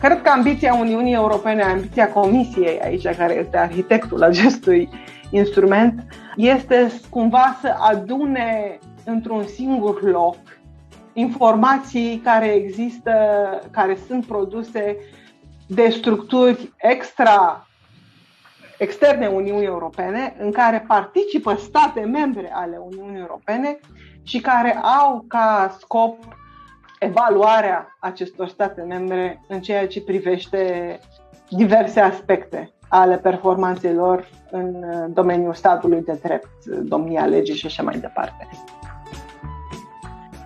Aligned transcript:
Cred 0.00 0.22
că 0.22 0.28
ambiția 0.28 0.74
Uniunii 0.74 1.14
Europene, 1.14 1.62
ambiția 1.62 2.12
Comisiei 2.12 2.80
aici, 2.80 3.08
care 3.16 3.34
este 3.34 3.56
arhitectul 3.56 4.22
acestui 4.22 4.88
instrument, 5.30 6.06
este 6.36 6.92
cumva 7.10 7.58
să 7.60 7.74
adune 7.78 8.78
într-un 9.04 9.46
singur 9.46 10.02
loc 10.02 10.36
informații 11.12 12.20
care 12.24 12.46
există, 12.46 13.12
care 13.70 13.98
sunt 14.06 14.26
produse 14.26 14.96
de 15.66 15.88
structuri 15.88 16.72
extra 16.76 17.66
externe 18.80 19.26
Uniunii 19.26 19.66
Europene, 19.66 20.36
în 20.38 20.52
care 20.52 20.84
participă 20.86 21.54
state 21.54 22.00
membre 22.00 22.50
ale 22.54 22.76
Uniunii 22.76 23.20
Europene 23.20 23.78
și 24.22 24.40
care 24.40 24.76
au 24.76 25.24
ca 25.28 25.76
scop 25.78 26.16
evaluarea 26.98 27.96
acestor 27.98 28.48
state 28.48 28.82
membre 28.82 29.40
în 29.48 29.60
ceea 29.60 29.86
ce 29.86 30.02
privește 30.02 30.98
diverse 31.48 32.00
aspecte 32.00 32.70
ale 32.88 33.18
performanței 33.18 33.92
lor 33.92 34.28
în 34.50 34.84
domeniul 35.12 35.54
statului 35.54 36.02
de 36.02 36.18
drept, 36.22 36.64
domnia 36.64 37.24
legii 37.24 37.54
și 37.54 37.66
așa 37.66 37.82
mai 37.82 37.98
departe. 37.98 38.48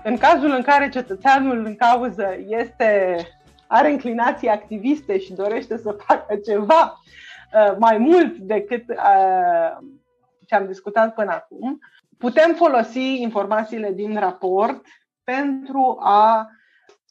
În 0.05 0.17
cazul 0.17 0.51
în 0.57 0.63
care 0.63 0.89
cetățeanul 0.89 1.65
în 1.65 1.77
cauză 1.77 2.27
este, 2.47 3.17
are 3.67 3.91
inclinații 3.91 4.49
activiste 4.49 5.19
și 5.19 5.33
dorește 5.33 5.77
să 5.77 5.97
facă 6.07 6.35
ceva 6.47 6.83
uh, 6.83 7.13
mai 7.79 7.99
mult 7.99 8.37
decât 8.37 8.89
uh, 8.89 9.87
ce 10.47 10.55
am 10.55 10.67
discutat 10.67 11.15
până 11.15 11.33
acum, 11.33 11.79
putem 12.19 12.55
folosi 12.55 13.21
informațiile 13.21 13.93
din 13.93 14.19
raport 14.19 14.83
pentru 15.25 15.97
a 16.01 16.49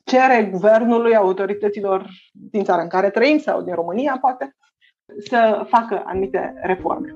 cere 0.04 0.50
guvernului, 0.52 1.16
autorităților 1.16 2.10
din 2.32 2.64
țara 2.64 2.82
în 2.82 2.88
care 2.88 3.10
trăim 3.10 3.38
sau 3.38 3.62
din 3.62 3.74
România, 3.74 4.18
poate, 4.22 4.56
să 5.30 5.66
facă 5.70 6.04
anumite 6.06 6.54
reforme. 6.62 7.16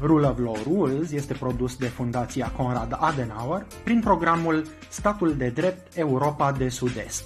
Rule 0.00 0.26
of 0.26 0.38
Law 0.38 0.56
Rules 0.64 1.12
este 1.12 1.34
produs 1.34 1.76
de 1.76 1.86
Fundația 1.86 2.52
Conrad 2.56 2.96
Adenauer 3.00 3.66
prin 3.84 4.00
programul 4.00 4.62
Statul 4.88 5.34
de 5.36 5.48
Drept 5.48 5.96
Europa 5.96 6.52
de 6.52 6.68
Sud-Est. 6.68 7.24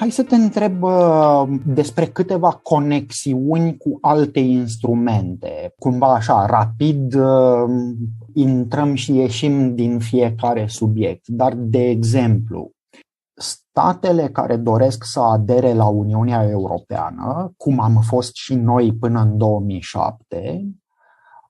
Hai 0.00 0.10
să 0.10 0.22
te 0.22 0.34
întreb 0.34 0.82
uh, 0.82 1.42
despre 1.64 2.06
câteva 2.06 2.60
conexiuni 2.62 3.76
cu 3.76 3.98
alte 4.00 4.38
instrumente. 4.38 5.74
Cumva 5.78 6.14
așa, 6.14 6.46
rapid, 6.46 7.14
uh, 7.14 7.70
intrăm 8.34 8.94
și 8.94 9.14
ieșim 9.14 9.74
din 9.74 9.98
fiecare 9.98 10.66
subiect. 10.66 11.28
Dar, 11.28 11.54
de 11.54 11.88
exemplu, 11.88 12.70
statele 13.34 14.28
care 14.28 14.56
doresc 14.56 15.04
să 15.04 15.20
adere 15.20 15.72
la 15.72 15.86
Uniunea 15.86 16.48
Europeană, 16.48 17.52
cum 17.56 17.80
am 17.80 18.00
fost 18.00 18.34
și 18.34 18.54
noi 18.54 18.94
până 18.94 19.20
în 19.20 19.36
2007, 19.36 20.64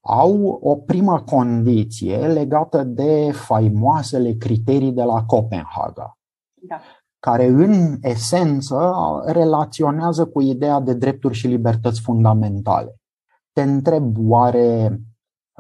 au 0.01 0.59
o 0.63 0.77
primă 0.77 1.21
condiție 1.21 2.27
legată 2.27 2.85
de 2.85 3.31
faimoasele 3.33 4.33
criterii 4.33 4.93
de 4.93 5.03
la 5.03 5.25
Copenhaga. 5.25 6.19
Da 6.55 6.81
care 7.21 7.47
în 7.47 7.97
esență 8.01 8.93
relaționează 9.27 10.27
cu 10.27 10.41
ideea 10.41 10.81
de 10.81 10.95
drepturi 10.95 11.35
și 11.35 11.47
libertăți 11.47 12.01
fundamentale. 12.01 12.95
Te 13.53 13.63
întreb, 13.63 14.17
oare 14.19 15.01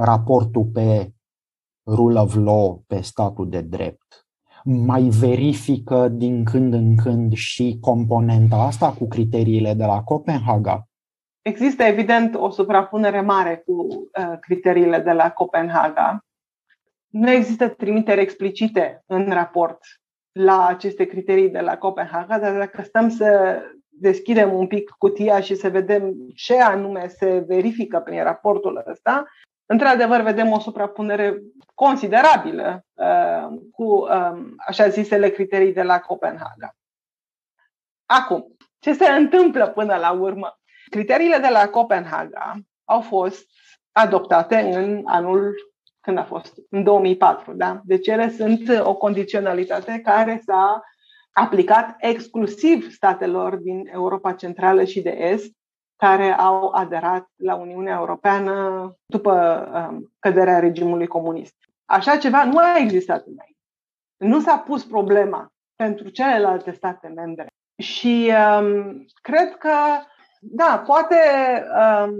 raportul 0.04 0.64
pe 0.64 1.12
rule 1.86 2.20
of 2.20 2.34
law, 2.34 2.84
pe 2.86 3.00
statul 3.00 3.48
de 3.48 3.60
drept, 3.60 4.26
mai 4.64 5.02
verifică 5.02 6.08
din 6.08 6.44
când 6.44 6.72
în 6.74 6.96
când 6.96 7.32
și 7.32 7.78
componenta 7.80 8.56
asta 8.56 8.92
cu 8.92 9.08
criteriile 9.08 9.74
de 9.74 9.84
la 9.84 10.02
Copenhaga? 10.02 10.84
Există 11.42 11.82
evident 11.82 12.34
o 12.34 12.50
suprapunere 12.50 13.20
mare 13.20 13.62
cu 13.66 13.72
uh, 13.72 14.38
criteriile 14.40 14.98
de 14.98 15.12
la 15.12 15.30
Copenhaga. 15.30 16.24
Nu 17.06 17.30
există 17.30 17.68
trimiteri 17.68 18.20
explicite 18.20 19.02
în 19.06 19.30
raport 19.30 19.78
la 20.32 20.66
aceste 20.66 21.04
criterii 21.04 21.50
de 21.50 21.60
la 21.60 21.76
Copenhaga, 21.76 22.38
dar 22.38 22.58
dacă 22.58 22.82
stăm 22.82 23.08
să 23.08 23.60
deschidem 23.88 24.54
un 24.54 24.66
pic 24.66 24.90
cutia 24.98 25.40
și 25.40 25.54
să 25.54 25.68
vedem 25.68 26.14
ce 26.34 26.60
anume 26.60 27.06
se 27.08 27.44
verifică 27.46 27.98
prin 27.98 28.22
raportul 28.22 28.84
ăsta, 28.90 29.24
într-adevăr 29.70 30.20
vedem 30.20 30.50
o 30.50 30.58
suprapunere 30.58 31.42
considerabilă 31.74 32.84
uh, 32.94 33.58
cu 33.72 33.84
uh, 33.84 34.32
așa 34.66 34.88
zisele 34.88 35.28
criterii 35.28 35.72
de 35.72 35.82
la 35.82 36.00
Copenhaga. 36.00 36.76
Acum, 38.06 38.56
ce 38.78 38.92
se 38.92 39.10
întâmplă 39.10 39.68
până 39.68 39.96
la 39.96 40.10
urmă? 40.10 40.58
Criteriile 40.90 41.38
de 41.38 41.48
la 41.48 41.68
Copenhaga 41.68 42.54
au 42.84 43.00
fost 43.00 43.46
adoptate 43.92 44.56
în 44.56 45.02
anul 45.06 45.54
când 46.00 46.18
a 46.18 46.24
fost? 46.24 46.54
În 46.70 46.82
2004, 46.82 47.52
da? 47.52 47.80
Deci 47.84 48.06
ele 48.06 48.30
sunt 48.30 48.80
o 48.82 48.94
condiționalitate 48.94 50.00
care 50.04 50.42
s-a 50.44 50.82
aplicat 51.32 51.96
exclusiv 51.98 52.90
statelor 52.90 53.56
din 53.56 53.88
Europa 53.92 54.32
Centrală 54.32 54.84
și 54.84 55.00
de 55.00 55.10
Est, 55.10 55.52
care 56.00 56.32
au 56.32 56.70
aderat 56.70 57.28
la 57.36 57.54
Uniunea 57.54 57.96
Europeană 57.96 58.54
după 59.06 59.64
um, 59.74 60.12
căderea 60.18 60.58
regimului 60.58 61.06
comunist. 61.06 61.54
Așa 61.84 62.16
ceva 62.16 62.44
nu 62.44 62.58
a 62.58 62.78
existat 62.78 63.26
înainte. 63.26 63.58
Nu 64.16 64.40
s-a 64.40 64.58
pus 64.58 64.84
problema 64.84 65.52
pentru 65.76 66.08
celelalte 66.08 66.72
state 66.72 67.08
membre. 67.08 67.46
Și 67.82 68.32
um, 68.60 69.04
cred 69.22 69.56
că, 69.56 69.74
da, 70.40 70.82
poate 70.86 71.16
um, 71.64 72.14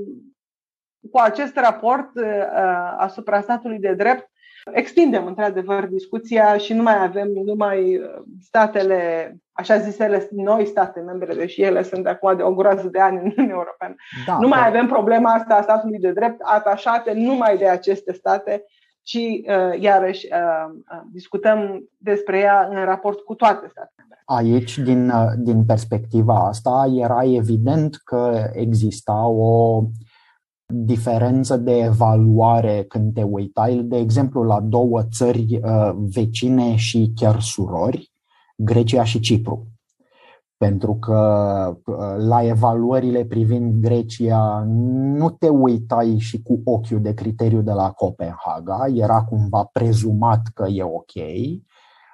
cu 1.11 1.19
acest 1.19 1.57
raport 1.57 2.11
uh, 2.15 2.25
uh, 2.25 2.95
asupra 2.97 3.41
statului 3.41 3.79
de 3.79 3.95
drept, 3.95 4.30
extindem 4.73 5.27
într-adevăr 5.27 5.87
discuția 5.87 6.57
și 6.57 6.73
nu 6.73 6.83
mai 6.83 7.03
avem 7.03 7.29
numai 7.45 7.97
uh, 7.97 8.23
statele, 8.43 9.35
așa 9.53 9.79
zisele 9.79 10.29
noi 10.31 10.67
state 10.67 11.01
membre, 11.01 11.35
deși 11.35 11.63
ele 11.63 11.83
sunt 11.83 12.07
acum 12.07 12.37
de 12.37 12.43
o 12.43 12.55
groază 12.55 12.89
de 12.89 13.01
ani 13.01 13.17
în 13.17 13.25
Uniunea 13.25 13.55
Europeană. 13.55 13.95
Da, 14.27 14.39
nu 14.41 14.49
mai 14.49 14.61
da. 14.61 14.67
avem 14.67 14.87
problema 14.87 15.33
asta 15.33 15.55
a 15.55 15.63
statului 15.63 15.99
de 15.99 16.13
drept 16.13 16.41
atașate 16.41 17.13
numai 17.13 17.57
de 17.57 17.69
aceste 17.69 18.13
state, 18.13 18.65
ci 19.03 19.19
iarăși 19.79 20.29
discutăm 21.13 21.89
despre 21.99 22.39
ea 22.39 22.69
în 22.71 22.85
raport 22.85 23.19
cu 23.19 23.35
toate 23.35 23.67
statele 23.71 23.93
membre. 23.97 24.23
Aici, 24.25 24.79
din, 24.79 25.13
din 25.37 25.65
perspectiva 25.65 26.47
asta, 26.47 26.91
era 26.93 27.25
evident 27.25 27.97
că 28.05 28.51
exista 28.53 29.27
o 29.27 29.83
diferență 30.73 31.57
de 31.57 31.77
evaluare 31.77 32.85
când 32.89 33.15
te 33.15 33.23
uitai, 33.23 33.77
de 33.77 33.97
exemplu, 33.97 34.43
la 34.43 34.61
două 34.61 35.03
țări 35.03 35.61
uh, 35.63 35.91
vecine 35.97 36.77
și 36.77 37.13
chiar 37.15 37.41
surori, 37.41 38.13
Grecia 38.57 39.05
și 39.05 39.21
Cipru. 39.21 39.67
Pentru 40.57 40.95
că 40.95 41.19
uh, 41.87 41.97
la 42.19 42.45
evaluările 42.45 43.25
privind 43.25 43.81
Grecia 43.81 44.65
nu 45.17 45.31
te 45.31 45.49
uitai 45.49 46.17
și 46.19 46.43
cu 46.43 46.61
ochiul 46.65 47.01
de 47.01 47.15
criteriu 47.15 47.61
de 47.61 47.73
la 47.73 47.91
Copenhaga, 47.91 48.87
era 48.95 49.25
cumva 49.25 49.69
prezumat 49.73 50.41
că 50.55 50.67
e 50.69 50.83
ok, 50.83 51.13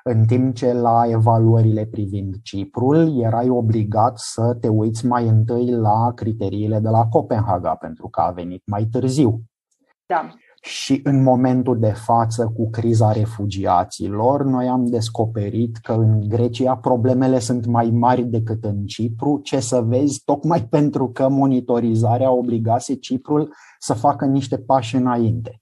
în 0.09 0.25
timp 0.25 0.55
ce 0.55 0.73
la 0.73 1.03
evaluările 1.09 1.85
privind 1.85 2.35
Ciprul 2.43 3.23
erai 3.23 3.49
obligat 3.49 4.19
să 4.19 4.57
te 4.61 4.69
uiți 4.69 5.07
mai 5.07 5.29
întâi 5.29 5.71
la 5.71 6.13
criteriile 6.15 6.79
de 6.79 6.89
la 6.89 7.07
Copenhaga, 7.07 7.75
pentru 7.75 8.09
că 8.09 8.21
a 8.21 8.31
venit 8.31 8.63
mai 8.67 8.85
târziu 8.85 9.41
Da. 10.07 10.31
Și 10.63 11.01
în 11.05 11.23
momentul 11.23 11.79
de 11.79 11.93
față, 11.93 12.53
cu 12.57 12.71
criza 12.71 13.13
refugiaților, 13.13 14.45
noi 14.45 14.69
am 14.69 14.87
descoperit 14.87 15.77
că 15.77 15.93
în 15.93 16.29
Grecia 16.29 16.77
problemele 16.77 17.39
sunt 17.39 17.67
mai 17.67 17.91
mari 17.91 18.25
decât 18.25 18.65
în 18.65 18.85
Cipru. 18.85 19.41
Ce 19.43 19.61
să 19.61 19.81
vezi, 19.81 20.23
tocmai 20.25 20.65
pentru 20.65 21.09
că 21.09 21.29
monitorizarea 21.29 22.31
obligase 22.31 22.95
Ciprul 22.95 23.55
să 23.79 23.95
facă 23.95 24.25
niște 24.25 24.59
pași 24.59 24.97
înainte. 24.97 25.61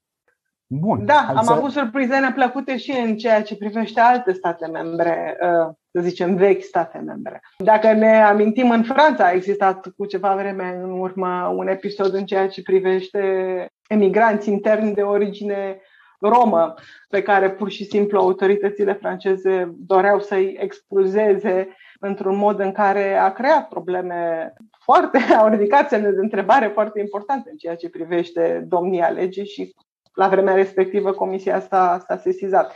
Bun. 0.67 1.05
Da, 1.05 1.27
am 1.29 1.45
să... 1.45 1.53
avut 1.53 1.71
surprize 1.71 2.19
neplăcute 2.19 2.77
și 2.77 2.91
în 2.91 3.17
ceea 3.17 3.43
ce 3.43 3.57
privește 3.57 4.01
alte 4.01 4.33
state 4.33 4.67
membre, 4.67 5.37
uh, 5.41 5.75
să 5.91 6.01
zicem 6.01 6.37
vechi 6.37 6.63
state 6.63 6.99
membre. 6.99 7.41
Dacă 7.59 7.93
ne 7.93 8.23
amintim, 8.23 8.71
în 8.71 8.83
Franța 8.83 9.25
a 9.25 9.33
existat 9.33 9.87
cu 9.97 10.07
ceva 10.07 10.35
vreme 10.35 10.81
în 10.83 10.99
urmă 10.99 11.55
un 11.57 11.69
episod 11.69 12.15
în 12.15 12.25
ceea 12.25 12.49
ce 12.49 12.63
privește 12.63 13.67
emigranți 13.89 14.51
interni 14.51 14.95
de 14.95 15.03
origine 15.03 15.81
romă, 16.21 16.75
pe 17.09 17.23
care 17.23 17.51
pur 17.51 17.71
și 17.71 17.85
simplu 17.85 18.19
autoritățile 18.19 18.93
franceze 18.93 19.75
doreau 19.79 20.21
să-i 20.21 20.57
expulzeze 20.61 21.69
într-un 22.01 22.37
mod 22.37 22.61
în 22.61 22.73
care 22.73 23.15
a 23.15 23.33
creat 23.33 23.69
probleme 23.69 24.53
foarte, 24.85 25.19
au 25.41 25.49
ridicat 25.49 25.89
semne 25.89 26.11
de 26.11 26.21
întrebare 26.21 26.67
foarte 26.67 27.01
importante 27.01 27.51
în 27.51 27.57
ceea 27.57 27.77
ce 27.77 27.89
privește 27.89 28.65
domnia 28.69 29.09
legii 29.09 29.47
și 29.47 29.75
la 30.15 30.29
vremea 30.29 30.55
respectivă 30.55 31.13
comisia 31.13 31.61
s-a, 31.61 32.05
s-a 32.07 32.17
sesizat. 32.17 32.75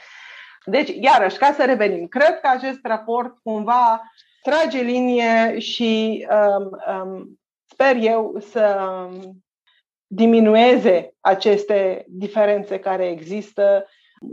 Deci, 0.64 0.90
iarăși, 1.00 1.38
ca 1.38 1.52
să 1.52 1.64
revenim, 1.64 2.06
cred 2.06 2.40
că 2.40 2.48
acest 2.48 2.78
raport 2.82 3.38
cumva 3.42 4.02
trage 4.42 4.80
linie 4.80 5.58
și 5.58 6.26
um, 6.30 6.78
um, 6.94 7.40
sper 7.66 7.96
eu 8.00 8.36
să 8.40 8.86
diminueze 10.06 11.14
aceste 11.20 12.04
diferențe 12.08 12.78
care 12.78 13.08
există 13.08 13.86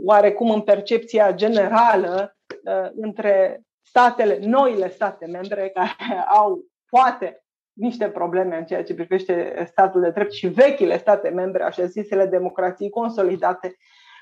oarecum 0.04 0.50
în 0.50 0.60
percepția 0.60 1.32
generală 1.32 2.36
uh, 2.64 2.88
între 2.94 3.60
statele, 3.82 4.38
noile 4.42 4.90
state 4.90 5.26
membre 5.26 5.68
care 5.74 6.24
au 6.28 6.64
poate 6.88 7.45
niște 7.76 8.08
probleme 8.08 8.56
în 8.56 8.64
ceea 8.64 8.84
ce 8.84 8.94
privește 8.94 9.64
statul 9.70 10.00
de 10.00 10.10
drept 10.10 10.32
și 10.32 10.46
vechile 10.46 10.98
state 10.98 11.28
membre, 11.28 11.62
așa 11.62 11.84
zisele 11.84 12.26
democrații 12.26 12.90
consolidate, 12.90 13.76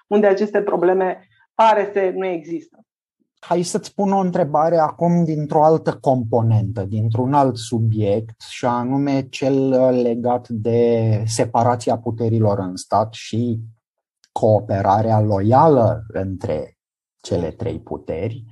unde 0.07 0.27
aceste 0.27 0.63
probleme 0.63 1.29
pare 1.55 1.91
să 1.93 2.11
nu 2.15 2.27
există. 2.27 2.79
Hai 3.39 3.63
să-ți 3.63 3.95
pun 3.95 4.13
o 4.13 4.19
întrebare 4.19 4.77
acum 4.77 5.25
dintr-o 5.25 5.65
altă 5.65 5.99
componentă, 6.01 6.83
dintr-un 6.83 7.35
alt 7.35 7.57
subiect, 7.57 8.41
și 8.41 8.65
anume 8.65 9.29
cel 9.29 9.69
legat 10.03 10.49
de 10.49 11.23
separația 11.27 11.99
puterilor 11.99 12.59
în 12.59 12.77
stat 12.77 13.13
și 13.13 13.61
cooperarea 14.33 15.21
loială 15.21 16.05
între 16.09 16.79
cele 17.21 17.51
trei 17.51 17.81
puteri. 17.81 18.45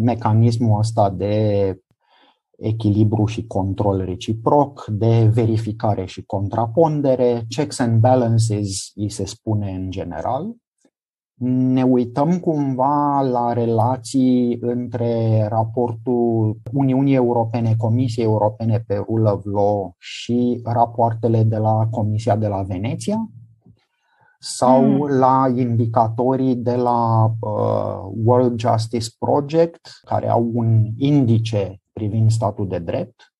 Mecanismul 0.00 0.78
ăsta 0.78 1.10
de 1.10 1.76
echilibru 2.56 3.24
și 3.24 3.46
control 3.46 4.04
reciproc, 4.04 4.84
de 4.88 5.30
verificare 5.32 6.04
și 6.04 6.24
contrapondere, 6.24 7.44
checks 7.48 7.78
and 7.78 8.00
balances 8.00 8.92
îi 8.94 9.10
se 9.10 9.24
spune 9.24 9.70
în 9.70 9.90
general. 9.90 10.54
Ne 11.40 11.82
uităm 11.82 12.38
cumva 12.38 13.20
la 13.20 13.52
relații 13.52 14.58
între 14.60 15.46
raportul 15.48 16.56
Uniunii 16.72 17.14
Europene, 17.14 17.74
Comisiei 17.78 18.24
Europene 18.24 18.84
pe 18.86 18.94
Rule 18.94 19.30
of 19.30 19.44
Law 19.44 19.94
și 19.98 20.60
rapoartele 20.64 21.42
de 21.42 21.56
la 21.56 21.88
Comisia 21.90 22.36
de 22.36 22.46
la 22.46 22.62
Veneția 22.62 23.28
sau 24.38 24.82
mm. 24.82 25.18
la 25.18 25.52
indicatorii 25.56 26.56
de 26.56 26.74
la 26.74 27.24
uh, 27.24 28.10
World 28.24 28.58
Justice 28.58 29.08
Project, 29.18 29.90
care 30.04 30.28
au 30.28 30.50
un 30.52 30.86
indice 30.96 31.80
privind 31.94 32.30
statul 32.30 32.68
de 32.68 32.78
drept, 32.78 33.34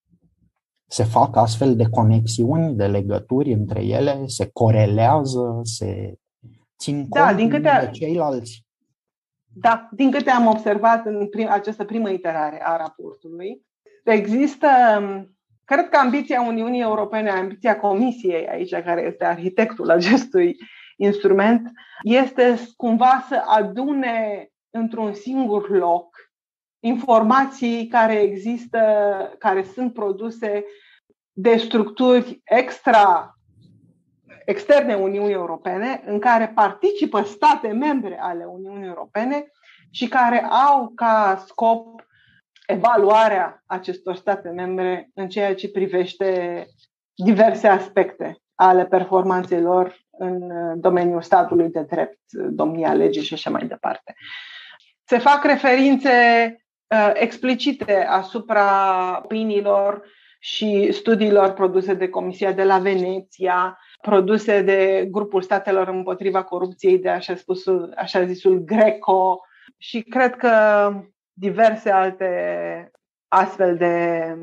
se 0.87 1.05
fac 1.05 1.37
astfel 1.37 1.77
de 1.77 1.89
conexiuni, 1.91 2.75
de 2.75 2.87
legături 2.87 3.53
între 3.53 3.85
ele, 3.85 4.27
se 4.27 4.51
corelează, 4.53 5.61
se 5.63 6.15
țin 6.79 7.07
da, 7.09 7.25
cont 7.25 7.37
din 7.37 7.49
câte, 7.49 7.79
de 7.81 7.91
ceilalți. 7.91 8.67
Da, 9.55 9.89
din 9.93 10.11
câte 10.11 10.31
am 10.31 10.47
observat 10.47 11.07
în 11.07 11.29
prim, 11.29 11.49
această 11.51 11.85
primă 11.85 12.11
iterare 12.11 12.61
a 12.65 12.77
raportului, 12.77 13.63
există, 14.05 14.69
cred 15.65 15.89
că 15.89 15.97
ambiția 15.97 16.43
Uniunii 16.43 16.81
Europene, 16.81 17.31
ambiția 17.31 17.81
Comisiei 17.81 18.47
aici, 18.49 18.71
care 18.71 19.03
este 19.03 19.25
arhitectul 19.25 19.91
acestui 19.91 20.57
instrument, 20.97 21.71
este 22.03 22.59
cumva 22.77 23.25
să 23.29 23.43
adune 23.47 24.49
într-un 24.71 25.15
singur 25.15 25.71
loc 25.71 26.17
informații 26.85 27.87
care 27.87 28.15
există, 28.15 28.79
care 29.39 29.63
sunt 29.63 29.93
produse 29.93 30.65
de 31.33 31.57
structuri 31.57 32.41
extra 32.45 33.35
externe 34.45 34.95
Uniunii 34.95 35.33
Europene, 35.33 36.03
în 36.07 36.19
care 36.19 36.53
participă 36.55 37.23
state 37.23 37.69
membre 37.69 38.19
ale 38.21 38.45
Uniunii 38.45 38.87
Europene 38.87 39.47
și 39.91 40.09
care 40.09 40.45
au 40.45 40.93
ca 40.95 41.45
scop 41.47 42.03
evaluarea 42.67 43.63
acestor 43.67 44.17
state 44.17 44.49
membre 44.49 45.11
în 45.15 45.29
ceea 45.29 45.55
ce 45.55 45.71
privește 45.71 46.65
diverse 47.15 47.69
aspecte 47.69 48.37
ale 48.55 48.87
performanței 48.87 49.61
lor 49.61 49.97
în 50.19 50.53
domeniul 50.81 51.23
statului 51.23 51.71
de 51.71 51.83
drept, 51.83 52.19
domnia 52.33 52.93
legii 52.93 53.23
și 53.23 53.35
așa 53.35 53.51
mai 53.51 53.67
departe. 53.67 54.15
Se 55.05 55.19
fac 55.19 55.45
referințe 55.45 56.13
Uh, 56.59 56.64
explicite 57.15 58.07
asupra 58.09 59.21
opiniilor 59.25 60.03
și 60.39 60.93
studiilor 60.93 61.53
produse 61.53 61.95
de 61.95 62.09
Comisia 62.09 62.53
de 62.53 62.65
la 62.65 62.79
Veneția, 62.79 63.79
produse 64.01 64.63
de 64.63 65.09
grupul 65.11 65.43
statelor 65.43 65.89
împotriva 65.89 66.43
corupției, 66.43 66.99
de 66.99 67.09
așa, 67.09 67.37
spusul, 67.37 67.93
așa 67.97 68.25
zisul 68.25 68.59
Greco 68.59 69.41
și 69.79 70.03
cred 70.03 70.37
că 70.37 70.91
diverse 71.33 71.91
alte 71.91 72.91
astfel 73.29 73.77
de, 73.77 74.35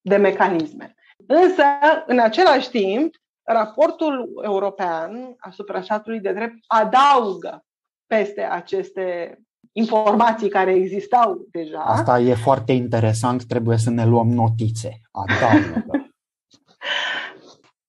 de 0.00 0.16
mecanisme. 0.16 0.94
Însă, 1.26 1.62
în 2.06 2.18
același 2.18 2.70
timp, 2.70 3.14
raportul 3.42 4.40
european 4.44 5.34
asupra 5.38 5.82
statului 5.82 6.20
de 6.20 6.32
drept 6.32 6.54
adaugă 6.66 7.64
peste 8.06 8.42
aceste 8.42 9.38
informații 9.72 10.48
care 10.48 10.74
existau 10.74 11.46
deja. 11.50 11.80
Asta 11.80 12.20
e 12.20 12.34
foarte 12.34 12.72
interesant, 12.72 13.44
trebuie 13.46 13.76
să 13.76 13.90
ne 13.90 14.06
luăm 14.06 14.28
notițe. 14.28 15.00
Adaugă. 15.10 15.84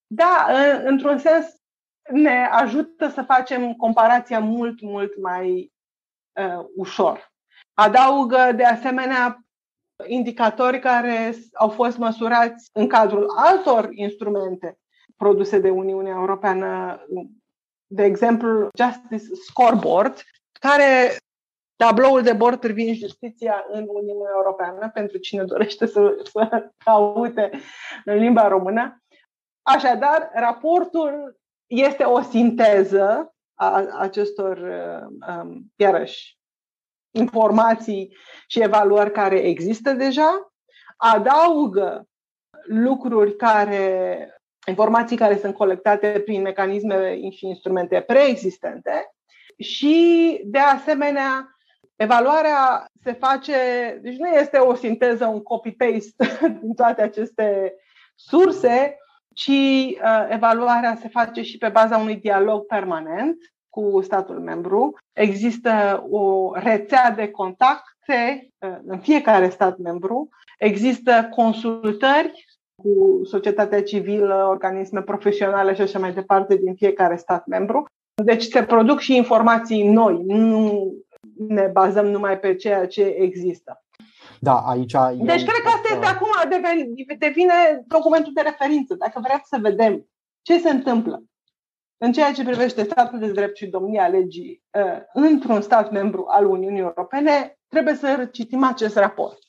da, 0.07 0.47
într-un 0.91 1.17
sens 1.17 1.45
ne 2.11 2.47
ajută 2.51 3.07
să 3.07 3.21
facem 3.21 3.73
comparația 3.73 4.39
mult, 4.39 4.81
mult 4.81 5.21
mai 5.21 5.71
uh, 6.39 6.65
ușor. 6.75 7.31
Adaugă 7.73 8.51
de 8.55 8.63
asemenea 8.63 9.45
indicatori 10.07 10.79
care 10.79 11.35
au 11.53 11.69
fost 11.69 11.97
măsurați 11.97 12.69
în 12.73 12.87
cadrul 12.87 13.33
altor 13.35 13.89
instrumente 13.91 14.77
produse 15.17 15.59
de 15.59 15.69
Uniunea 15.69 16.13
Europeană, 16.13 17.01
de 17.87 18.03
exemplu 18.03 18.69
Justice 18.77 19.35
Scoreboard, 19.47 20.23
care 20.59 21.17
tabloul 21.81 22.21
de 22.21 22.33
bord 22.33 22.59
privind 22.59 22.95
justiția 22.95 23.65
în 23.71 23.85
Uniunea 23.87 24.31
Europeană, 24.35 24.89
pentru 24.93 25.17
cine 25.17 25.43
dorește 25.43 25.85
să, 25.85 26.15
să 26.31 26.69
caute 26.77 27.49
în 28.05 28.17
limba 28.17 28.47
română. 28.47 29.03
Așadar, 29.61 30.29
raportul 30.33 31.39
este 31.67 32.03
o 32.03 32.21
sinteză 32.21 33.35
a 33.53 33.85
acestor, 33.97 34.57
um, 35.27 35.71
iarăși, 35.75 36.37
informații 37.11 38.17
și 38.47 38.61
evaluări 38.61 39.11
care 39.11 39.39
există 39.39 39.91
deja, 39.91 40.53
adaugă 40.97 42.07
lucruri 42.67 43.35
care, 43.35 44.35
informații 44.67 45.17
care 45.17 45.37
sunt 45.37 45.55
colectate 45.55 46.21
prin 46.25 46.41
mecanisme 46.41 47.29
și 47.29 47.45
instrumente 47.47 48.01
preexistente 48.01 49.11
și, 49.57 50.39
de 50.45 50.59
asemenea, 50.59 51.50
Evaluarea 52.01 52.85
se 53.03 53.13
face, 53.13 53.53
deci 54.01 54.17
nu 54.17 54.27
este 54.27 54.57
o 54.57 54.73
sinteză, 54.73 55.25
un 55.25 55.41
copy-paste 55.41 56.25
din 56.61 56.73
toate 56.73 57.01
aceste 57.01 57.75
surse, 58.15 58.97
ci 59.33 59.47
uh, 59.47 60.27
evaluarea 60.29 60.97
se 61.01 61.07
face 61.07 61.41
și 61.41 61.57
pe 61.57 61.69
baza 61.69 61.97
unui 61.97 62.15
dialog 62.15 62.65
permanent 62.65 63.37
cu 63.69 64.01
statul 64.01 64.39
membru. 64.39 64.97
Există 65.13 66.03
o 66.09 66.51
rețea 66.53 67.11
de 67.11 67.27
contacte 67.27 68.49
uh, 68.59 68.77
în 68.85 68.99
fiecare 68.99 69.49
stat 69.49 69.77
membru. 69.77 70.29
Există 70.57 71.27
consultări 71.35 72.45
cu 72.75 73.21
societatea 73.23 73.83
civilă, 73.83 74.47
organisme 74.49 75.01
profesionale 75.01 75.73
și 75.73 75.81
așa 75.81 75.99
mai 75.99 76.13
departe 76.13 76.55
din 76.55 76.75
fiecare 76.75 77.15
stat 77.15 77.45
membru. 77.45 77.85
Deci 78.23 78.43
se 78.43 78.63
produc 78.63 78.99
și 78.99 79.15
informații 79.15 79.87
noi, 79.87 80.21
nu 80.23 80.93
ne 81.37 81.67
bazăm 81.67 82.05
numai 82.05 82.39
pe 82.39 82.55
ceea 82.55 82.87
ce 82.87 83.03
există. 83.03 83.83
Da, 84.39 84.57
aici. 84.57 84.91
Deci 85.17 85.43
cred 85.43 85.61
că 85.63 85.67
asta 85.67 85.93
este 85.93 86.05
acum, 86.05 86.27
devine 87.17 87.83
documentul 87.87 88.33
de 88.33 88.41
referință. 88.41 88.95
Dacă 88.95 89.19
vreți 89.23 89.47
să 89.47 89.57
vedem 89.61 90.07
ce 90.41 90.59
se 90.59 90.69
întâmplă 90.69 91.23
în 92.03 92.11
ceea 92.11 92.31
ce 92.31 92.43
privește 92.43 92.83
statul 92.83 93.19
de 93.19 93.31
drept 93.31 93.57
și 93.57 93.67
domnia 93.67 94.07
legii 94.07 94.63
uh, 94.71 94.97
într-un 95.13 95.61
stat 95.61 95.91
membru 95.91 96.25
al 96.29 96.45
Uniunii 96.45 96.79
Europene, 96.79 97.59
trebuie 97.67 97.93
să 97.95 98.29
citim 98.31 98.63
acest 98.63 98.95
raport. 98.95 99.39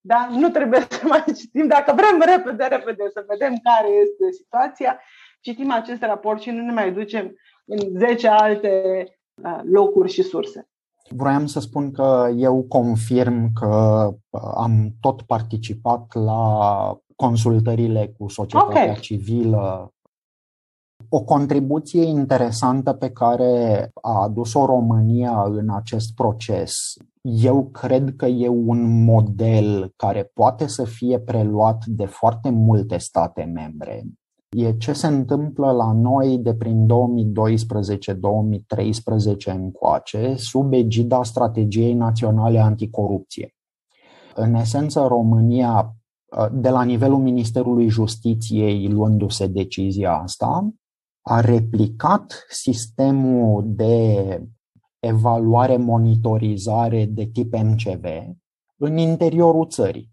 Da? 0.00 0.28
Nu 0.30 0.50
trebuie 0.50 0.80
să 0.90 1.06
mai 1.06 1.24
citim, 1.36 1.66
dacă 1.66 1.92
vrem 1.92 2.36
repede, 2.36 2.64
repede 2.64 3.08
să 3.12 3.24
vedem 3.28 3.54
care 3.62 3.88
este 3.88 4.32
situația, 4.32 5.00
citim 5.40 5.70
acest 5.70 6.02
raport 6.02 6.40
și 6.40 6.50
nu 6.50 6.64
ne 6.64 6.72
mai 6.72 6.92
ducem 6.92 7.34
în 7.64 7.78
10 7.98 8.28
alte 8.28 9.04
uh, 9.42 9.60
locuri 9.62 10.12
și 10.12 10.22
surse. 10.22 10.68
Vroiam 11.10 11.46
să 11.46 11.60
spun 11.60 11.90
că 11.90 12.30
eu 12.36 12.62
confirm 12.62 13.52
că 13.52 14.08
uh, 14.30 14.40
am 14.54 14.94
tot 15.00 15.22
participat 15.22 16.14
la 16.14 16.98
consultările 17.16 18.14
cu 18.18 18.28
societatea 18.28 18.82
okay. 18.82 18.96
civilă. 19.00 19.88
O 21.08 21.20
contribuție 21.24 22.02
interesantă 22.02 22.92
pe 22.92 23.10
care 23.10 23.90
a 24.02 24.22
adus-o 24.22 24.66
România 24.66 25.42
în 25.42 25.70
acest 25.70 26.14
proces, 26.14 26.72
eu 27.20 27.64
cred 27.64 28.16
că 28.16 28.26
e 28.26 28.48
un 28.48 29.04
model 29.04 29.92
care 29.96 30.30
poate 30.34 30.66
să 30.66 30.84
fie 30.84 31.20
preluat 31.20 31.84
de 31.86 32.06
foarte 32.06 32.50
multe 32.50 32.98
state 32.98 33.42
membre 33.42 34.04
e 34.54 34.76
ce 34.76 34.92
se 34.92 35.06
întâmplă 35.06 35.70
la 35.70 35.92
noi 35.92 36.38
de 36.38 36.54
prin 36.54 36.86
2012-2013 36.86 36.88
încoace, 39.44 40.34
sub 40.36 40.72
egida 40.72 41.22
Strategiei 41.22 41.94
Naționale 41.94 42.58
Anticorupție. 42.58 43.54
În 44.34 44.54
esență, 44.54 45.06
România, 45.08 45.96
de 46.52 46.68
la 46.68 46.82
nivelul 46.82 47.18
Ministerului 47.18 47.88
Justiției, 47.88 48.88
luându-se 48.88 49.46
decizia 49.46 50.12
asta, 50.12 50.74
a 51.22 51.40
replicat 51.40 52.46
sistemul 52.48 53.62
de 53.66 54.42
evaluare, 54.98 55.76
monitorizare 55.76 57.04
de 57.04 57.24
tip 57.24 57.54
MCV 57.54 58.04
în 58.76 58.96
interiorul 58.96 59.68
țării. 59.68 60.10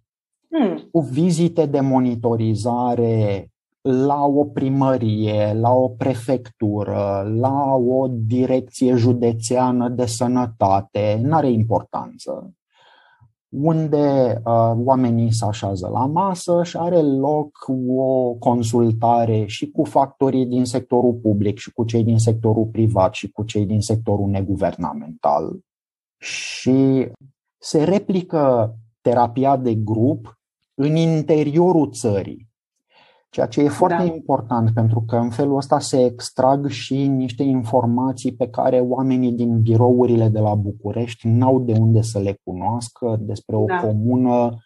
Hmm. 0.49 0.89
Cu 0.91 0.99
vizite 0.99 1.65
de 1.65 1.79
monitorizare 1.79 3.50
la 3.81 4.25
o 4.25 4.45
primărie, 4.45 5.53
la 5.53 5.71
o 5.71 5.89
prefectură, 5.89 7.31
la 7.35 7.75
o 7.75 8.07
direcție 8.07 8.95
județeană 8.95 9.89
de 9.89 10.05
sănătate, 10.05 11.19
nu 11.23 11.35
are 11.35 11.51
importanță, 11.51 12.53
unde 13.49 14.41
uh, 14.45 14.71
oamenii 14.75 15.33
se 15.33 15.45
așează 15.45 15.87
la 15.87 16.05
masă 16.05 16.63
și 16.63 16.77
are 16.77 17.01
loc 17.01 17.67
o 17.87 18.33
consultare 18.33 19.45
și 19.45 19.71
cu 19.71 19.83
factorii 19.83 20.45
din 20.45 20.65
sectorul 20.65 21.13
public 21.13 21.57
și 21.57 21.71
cu 21.71 21.83
cei 21.83 22.03
din 22.03 22.17
sectorul 22.17 22.65
privat 22.65 23.13
și 23.13 23.29
cu 23.29 23.43
cei 23.43 23.65
din 23.65 23.81
sectorul 23.81 24.29
neguvernamental. 24.29 25.59
Și 26.17 27.07
se 27.57 27.83
replică 27.83 28.75
terapia 29.01 29.57
de 29.57 29.75
grup 29.75 30.39
în 30.73 30.95
interiorul 30.95 31.91
țării 31.91 32.50
Ceea 33.31 33.45
ce 33.45 33.61
e 33.61 33.67
foarte 33.67 34.07
da. 34.07 34.13
important 34.13 34.73
pentru 34.73 35.03
că 35.07 35.15
în 35.15 35.29
felul 35.29 35.55
ăsta 35.55 35.79
se 35.79 36.05
extrag 36.05 36.67
și 36.67 37.07
niște 37.07 37.43
informații 37.43 38.35
pe 38.35 38.49
care 38.49 38.79
oamenii 38.79 39.31
din 39.31 39.61
birourile 39.61 40.27
de 40.27 40.39
la 40.39 40.55
București 40.55 41.27
n-au 41.27 41.59
de 41.59 41.73
unde 41.79 42.01
să 42.01 42.19
le 42.19 42.39
cunoască 42.43 43.17
despre 43.19 43.55
o 43.55 43.65
da. 43.65 43.79
comună 43.79 44.57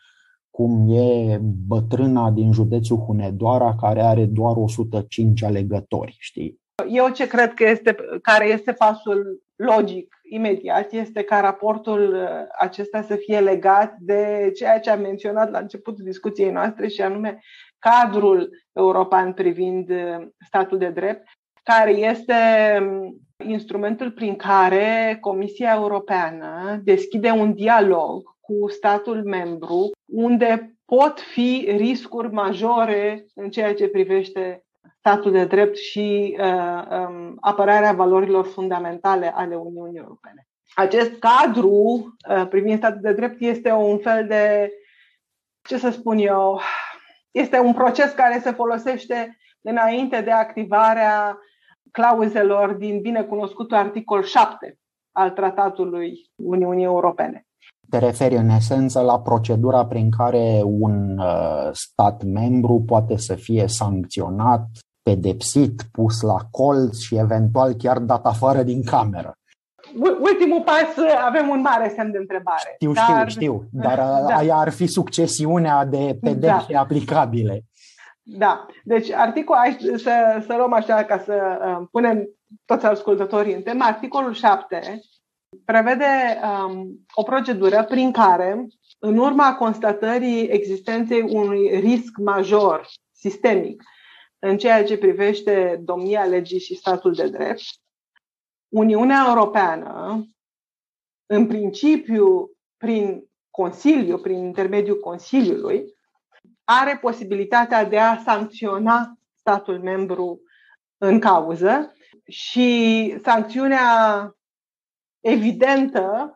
cum 0.50 0.96
e 0.96 1.40
bătrâna 1.68 2.32
din 2.32 2.52
județul 2.52 2.98
Hunedoara 2.98 3.76
care 3.76 4.02
are 4.02 4.26
doar 4.26 4.56
105 4.56 5.44
alegători, 5.44 6.16
știi? 6.20 6.60
Eu 6.90 7.10
ce 7.10 7.28
cred 7.28 7.54
că 7.54 7.70
este, 7.70 7.96
care 8.22 8.48
este 8.48 8.72
pasul 8.72 9.44
logic 9.56 10.16
imediat 10.30 10.92
este 10.92 11.24
ca 11.24 11.40
raportul 11.40 12.14
uh, 12.14 12.30
acesta 12.60 13.02
să 13.02 13.16
fie 13.16 13.40
legat 13.40 13.96
de 14.00 14.52
ceea 14.56 14.80
ce 14.80 14.90
am 14.90 15.02
menționat 15.02 15.52
la 15.52 15.60
începutul 15.60 16.04
discuției 16.04 16.52
noastre 16.52 16.88
și 16.88 17.02
anume 17.02 17.40
cadrul 17.90 18.50
european 18.74 19.34
privind 19.34 19.90
uh, 19.90 20.28
statul 20.46 20.78
de 20.78 20.90
drept, 20.90 21.28
care 21.64 21.92
este 21.92 22.34
um, 22.82 23.20
instrumentul 23.48 24.12
prin 24.12 24.36
care 24.36 25.18
Comisia 25.22 25.74
Europeană 25.74 26.82
deschide 26.84 27.30
un 27.30 27.54
dialog 27.54 28.24
cu 28.42 28.70
statul 28.70 29.24
membru 29.24 29.92
unde 30.06 30.76
pot 30.86 31.20
fi 31.20 31.68
riscuri 31.78 32.32
majore 32.32 33.26
în 33.36 33.50
ceea 33.50 33.74
ce 33.74 33.88
privește 33.88 34.64
statul 35.00 35.32
de 35.32 35.46
drept 35.46 35.78
și 35.78 36.38
uh, 36.40 36.84
um, 37.00 37.38
apărarea 37.40 37.94
valorilor 37.94 38.46
fundamentale 38.46 39.32
ale 39.36 39.56
Uniunii 39.56 40.00
Europene. 40.00 40.48
Acest 40.76 41.20
cadru 41.20 42.16
uh, 42.30 42.48
privind 42.50 42.78
statul 42.78 43.02
de 43.02 43.14
drept 43.14 43.42
este 43.42 43.72
un 43.72 43.98
fel 43.98 44.28
de, 44.28 44.72
ce 45.68 45.78
să 45.78 45.90
spun 45.90 46.18
eu, 46.18 46.60
este 47.36 47.60
un 47.60 47.74
proces 47.74 48.12
care 48.12 48.40
se 48.44 48.52
folosește 48.52 49.38
înainte 49.62 50.22
de 50.22 50.32
activarea 50.32 51.38
clauzelor 51.92 52.74
din 52.74 53.02
binecunoscutul 53.02 53.78
articol 53.78 54.24
7 54.24 54.80
al 55.12 55.32
Tratatului 55.32 56.14
Uniunii 56.36 56.84
Europene. 56.84 57.46
Te 57.90 57.98
referi 57.98 58.36
în 58.36 58.50
esență 58.50 59.02
la 59.02 59.20
procedura 59.20 59.86
prin 59.86 60.12
care 60.12 60.62
un 60.64 61.18
uh, 61.18 61.70
stat 61.72 62.24
membru 62.24 62.84
poate 62.86 63.18
să 63.18 63.36
fie 63.36 63.68
sancționat, 63.68 64.68
pedepsit, 65.02 65.82
pus 65.92 66.22
la 66.22 66.38
colț 66.52 66.98
și 66.98 67.16
eventual 67.16 67.74
chiar 67.74 68.00
dat 68.00 68.26
afară 68.26 68.64
din 68.64 68.84
cameră 68.84 69.38
ultimul 70.20 70.62
pas 70.62 71.06
avem 71.26 71.50
un 71.50 71.62
mare 71.62 71.94
semn 71.96 72.12
de 72.12 72.18
întrebare. 72.18 72.72
Știu, 72.76 72.92
dar... 72.92 73.06
știu, 73.06 73.28
știu, 73.28 73.64
dar 73.86 73.98
da. 73.98 74.36
aia 74.36 74.56
ar 74.56 74.70
fi 74.70 74.88
succesiunea 74.88 75.86
de 75.86 76.18
pedepse 76.22 76.74
da. 76.74 76.80
aplicabile. 76.80 77.64
Da, 78.24 78.66
deci 78.84 79.12
articolul, 79.12 79.78
să, 79.96 80.44
să 80.48 80.54
luăm 80.58 80.74
așa 80.74 81.04
ca 81.04 81.20
să 81.26 81.60
uh, 81.66 81.88
punem 81.92 82.30
toți 82.66 82.86
ascultătorii 82.86 83.54
în 83.54 83.62
temă, 83.62 83.84
articolul 83.84 84.34
7 84.34 85.00
prevede 85.66 86.40
um, 86.44 87.06
o 87.14 87.24
procedură 87.24 87.84
prin 87.84 88.12
care, 88.12 88.68
în 89.00 89.18
urma 89.18 89.56
constatării 89.56 90.48
existenței 90.48 91.22
unui 91.22 91.80
risc 91.80 92.18
major 92.18 92.88
sistemic 93.12 93.84
în 94.40 94.58
ceea 94.58 94.84
ce 94.84 94.98
privește 94.98 95.82
domnia 95.84 96.24
legii 96.24 96.60
și 96.60 96.76
statul 96.76 97.14
de 97.14 97.28
drept, 97.28 97.64
Uniunea 98.76 99.26
Europeană, 99.28 100.26
în 101.26 101.48
principiu, 101.48 102.50
prin 102.78 103.30
Consiliu, 103.52 104.18
prin 104.18 104.38
intermediul 104.38 105.00
Consiliului, 105.00 105.94
are 106.64 106.98
posibilitatea 107.02 107.86
de 107.86 108.00
a 108.00 108.18
sancționa 108.18 109.18
statul 109.36 109.80
membru 109.80 110.42
în 110.98 111.20
cauză 111.20 111.94
și 112.28 113.18
sancțiunea 113.24 114.32
evidentă 115.20 116.36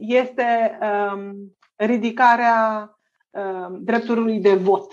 este 0.00 0.78
um, 0.82 1.56
ridicarea 1.76 2.90
um, 3.30 3.84
dreptului 3.84 4.40
de 4.40 4.54
vot 4.54 4.92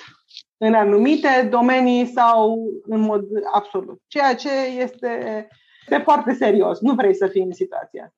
în 0.58 0.74
anumite 0.74 1.48
domenii 1.50 2.06
sau 2.06 2.68
în 2.84 3.00
mod 3.00 3.24
absolut, 3.54 4.02
ceea 4.08 4.36
ce 4.36 4.52
este 4.78 5.48
este 5.82 6.04
foarte 6.04 6.34
serios. 6.34 6.80
Nu 6.80 6.94
vrei 6.94 7.16
să 7.16 7.28
fii 7.28 7.42
în 7.42 7.54
situația. 7.54 8.14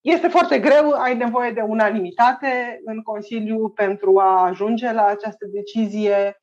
Este 0.00 0.28
foarte 0.28 0.58
greu, 0.58 0.90
ai 0.90 1.16
nevoie 1.16 1.50
de 1.50 1.60
unanimitate 1.60 2.80
în 2.84 3.02
Consiliu 3.02 3.68
pentru 3.68 4.18
a 4.18 4.44
ajunge 4.44 4.92
la 4.92 5.04
această 5.04 5.46
decizie. 5.46 6.42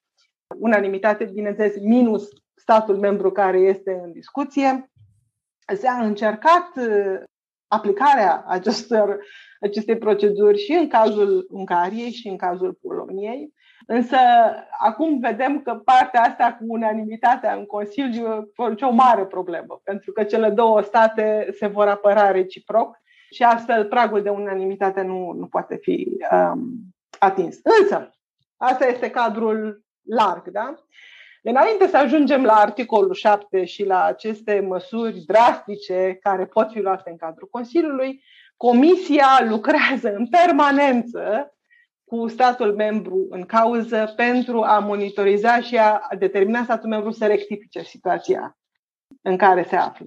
Unanimitate, 0.60 1.26
bineînțeles, 1.26 1.76
minus 1.80 2.28
statul 2.56 2.98
membru 2.98 3.32
care 3.32 3.60
este 3.60 4.02
în 4.04 4.12
discuție. 4.12 4.92
S-a 5.74 5.92
încercat 5.92 6.72
uh, 6.76 7.24
aplicarea 7.68 8.44
acestor, 8.48 9.26
acestei 9.62 9.98
proceduri 9.98 10.58
și 10.58 10.72
în 10.72 10.88
cazul 10.88 11.48
Ungariei 11.50 12.12
și 12.12 12.28
în 12.28 12.38
cazul 12.38 12.78
Poloniei. 12.82 13.54
Însă 13.88 14.18
acum 14.80 15.20
vedem 15.20 15.62
că 15.62 15.74
partea 15.74 16.22
asta 16.22 16.54
cu 16.60 16.66
unanimitatea 16.68 17.54
în 17.54 17.66
Consiliu 17.66 18.52
face 18.54 18.86
o 18.86 18.92
mare 18.92 19.26
problemă, 19.26 19.82
pentru 19.84 20.12
că 20.12 20.24
cele 20.24 20.50
două 20.50 20.82
state 20.82 21.48
se 21.58 21.68
vor 21.68 21.88
apăra 21.88 22.32
reciproc 22.32 23.02
și 23.32 23.44
astfel 23.44 23.86
pragul 23.86 24.22
de 24.22 24.30
unanimitate 24.30 25.02
nu, 25.02 25.32
nu 25.32 25.46
poate 25.46 25.76
fi 25.82 26.18
um, 26.32 26.72
atins. 27.20 27.60
Însă, 27.82 28.10
asta 28.58 28.86
este 28.86 29.10
cadrul 29.10 29.84
larg. 30.02 30.48
Da? 30.48 30.74
Înainte 31.42 31.88
să 31.88 31.98
ajungem 31.98 32.44
la 32.44 32.54
articolul 32.54 33.14
7 33.14 33.66
și 33.66 33.86
la 33.86 34.04
aceste 34.04 34.60
măsuri 34.68 35.20
drastice 35.20 36.18
care 36.22 36.46
pot 36.46 36.72
fi 36.72 36.80
luate 36.80 37.10
în 37.10 37.18
cadrul 37.18 37.48
Consiliului, 37.52 38.24
Comisia 38.58 39.46
lucrează 39.48 40.14
în 40.16 40.28
permanență 40.28 41.54
cu 42.14 42.28
statul 42.28 42.76
membru 42.76 43.28
în 43.30 43.46
cauză 43.46 44.14
pentru 44.16 44.62
a 44.62 44.80
monitoriza 44.80 45.62
și 45.62 45.78
a 45.78 46.02
determina 46.18 46.64
statul 46.64 46.90
membru 46.90 47.12
să 47.12 47.26
rectifice 47.26 47.82
situația 47.82 48.58
în 49.22 49.38
care 49.38 49.64
se 49.64 49.76
află. 49.76 50.06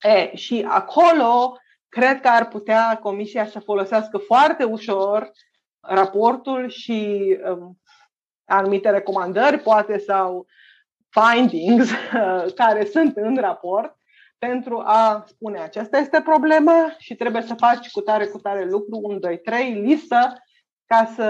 E, 0.00 0.36
și 0.36 0.64
acolo 0.68 1.58
cred 1.88 2.20
că 2.20 2.28
ar 2.28 2.48
putea 2.48 2.98
Comisia 3.02 3.46
să 3.46 3.60
folosească 3.60 4.18
foarte 4.18 4.64
ușor 4.64 5.30
raportul 5.80 6.68
și 6.68 7.26
um, 7.50 7.78
anumite 8.44 8.90
recomandări, 8.90 9.58
poate, 9.58 9.98
sau 9.98 10.46
findings 11.08 11.90
care 12.60 12.84
sunt 12.84 13.16
în 13.16 13.36
raport 13.36 13.96
pentru 14.38 14.82
a 14.84 15.24
spune 15.26 15.58
aceasta 15.58 15.98
este 15.98 16.20
problema 16.20 16.94
și 16.98 17.14
trebuie 17.14 17.42
să 17.42 17.54
faci 17.54 17.90
cu 17.90 18.00
tare, 18.00 18.26
cu 18.26 18.38
tare 18.38 18.64
lucru, 18.64 18.98
1, 19.02 19.18
2, 19.18 19.38
3, 19.38 19.72
listă, 19.72 20.42
ca 20.88 21.12
să 21.14 21.26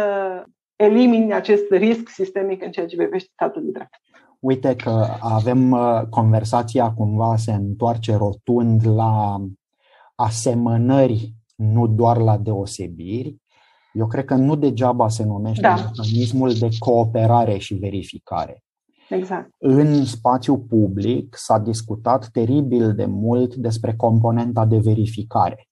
elimini 0.76 1.32
acest 1.32 1.70
risc 1.70 2.08
sistemic 2.08 2.64
în 2.64 2.70
ceea 2.70 2.86
ce 2.86 2.96
privește 2.96 3.30
statul 3.32 3.64
de 3.64 3.70
drept. 3.70 3.94
Uite 4.40 4.76
că 4.76 5.06
avem 5.20 5.70
uh, 5.70 6.02
conversația 6.10 6.92
cumva 6.92 7.36
se 7.36 7.52
întoarce 7.52 8.16
rotund 8.16 8.86
la 8.86 9.36
asemănări, 10.14 11.34
nu 11.56 11.86
doar 11.86 12.16
la 12.16 12.36
deosebiri. 12.36 13.36
Eu 13.92 14.06
cred 14.06 14.24
că 14.24 14.34
nu 14.34 14.56
degeaba 14.56 15.08
se 15.08 15.24
numește 15.24 15.60
da. 15.60 15.74
mecanismul 15.74 16.52
de 16.52 16.68
cooperare 16.78 17.58
și 17.58 17.74
verificare. 17.74 18.62
Exact. 19.08 19.50
În 19.58 20.04
spațiu 20.04 20.58
public 20.58 21.36
s-a 21.38 21.58
discutat 21.58 22.28
teribil 22.28 22.94
de 22.94 23.04
mult 23.04 23.54
despre 23.54 23.94
componenta 23.96 24.66
de 24.66 24.78
verificare. 24.78 25.67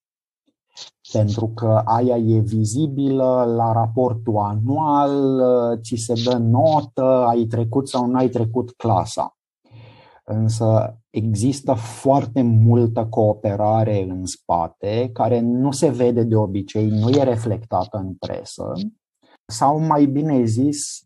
Pentru 1.17 1.49
că 1.55 1.83
aia 1.85 2.17
e 2.17 2.39
vizibilă 2.39 3.55
la 3.57 3.73
raportul 3.73 4.37
anual, 4.37 5.41
ți 5.81 5.95
se 5.95 6.13
dă 6.25 6.37
notă, 6.37 7.25
ai 7.29 7.45
trecut 7.45 7.89
sau 7.89 8.07
nu 8.07 8.17
ai 8.17 8.29
trecut 8.29 8.71
clasa. 8.71 9.37
Însă 10.25 10.99
există 11.11 11.75
foarte 11.75 12.43
multă 12.43 13.07
cooperare 13.07 14.07
în 14.09 14.25
spate 14.25 15.11
care 15.13 15.41
nu 15.41 15.71
se 15.71 15.91
vede 15.91 16.23
de 16.23 16.37
obicei, 16.37 16.89
nu 16.89 17.09
e 17.09 17.23
reflectată 17.23 17.99
în 17.99 18.15
presă, 18.15 18.73
sau 19.53 19.79
mai 19.79 20.07
bine 20.07 20.45
zis, 20.45 21.03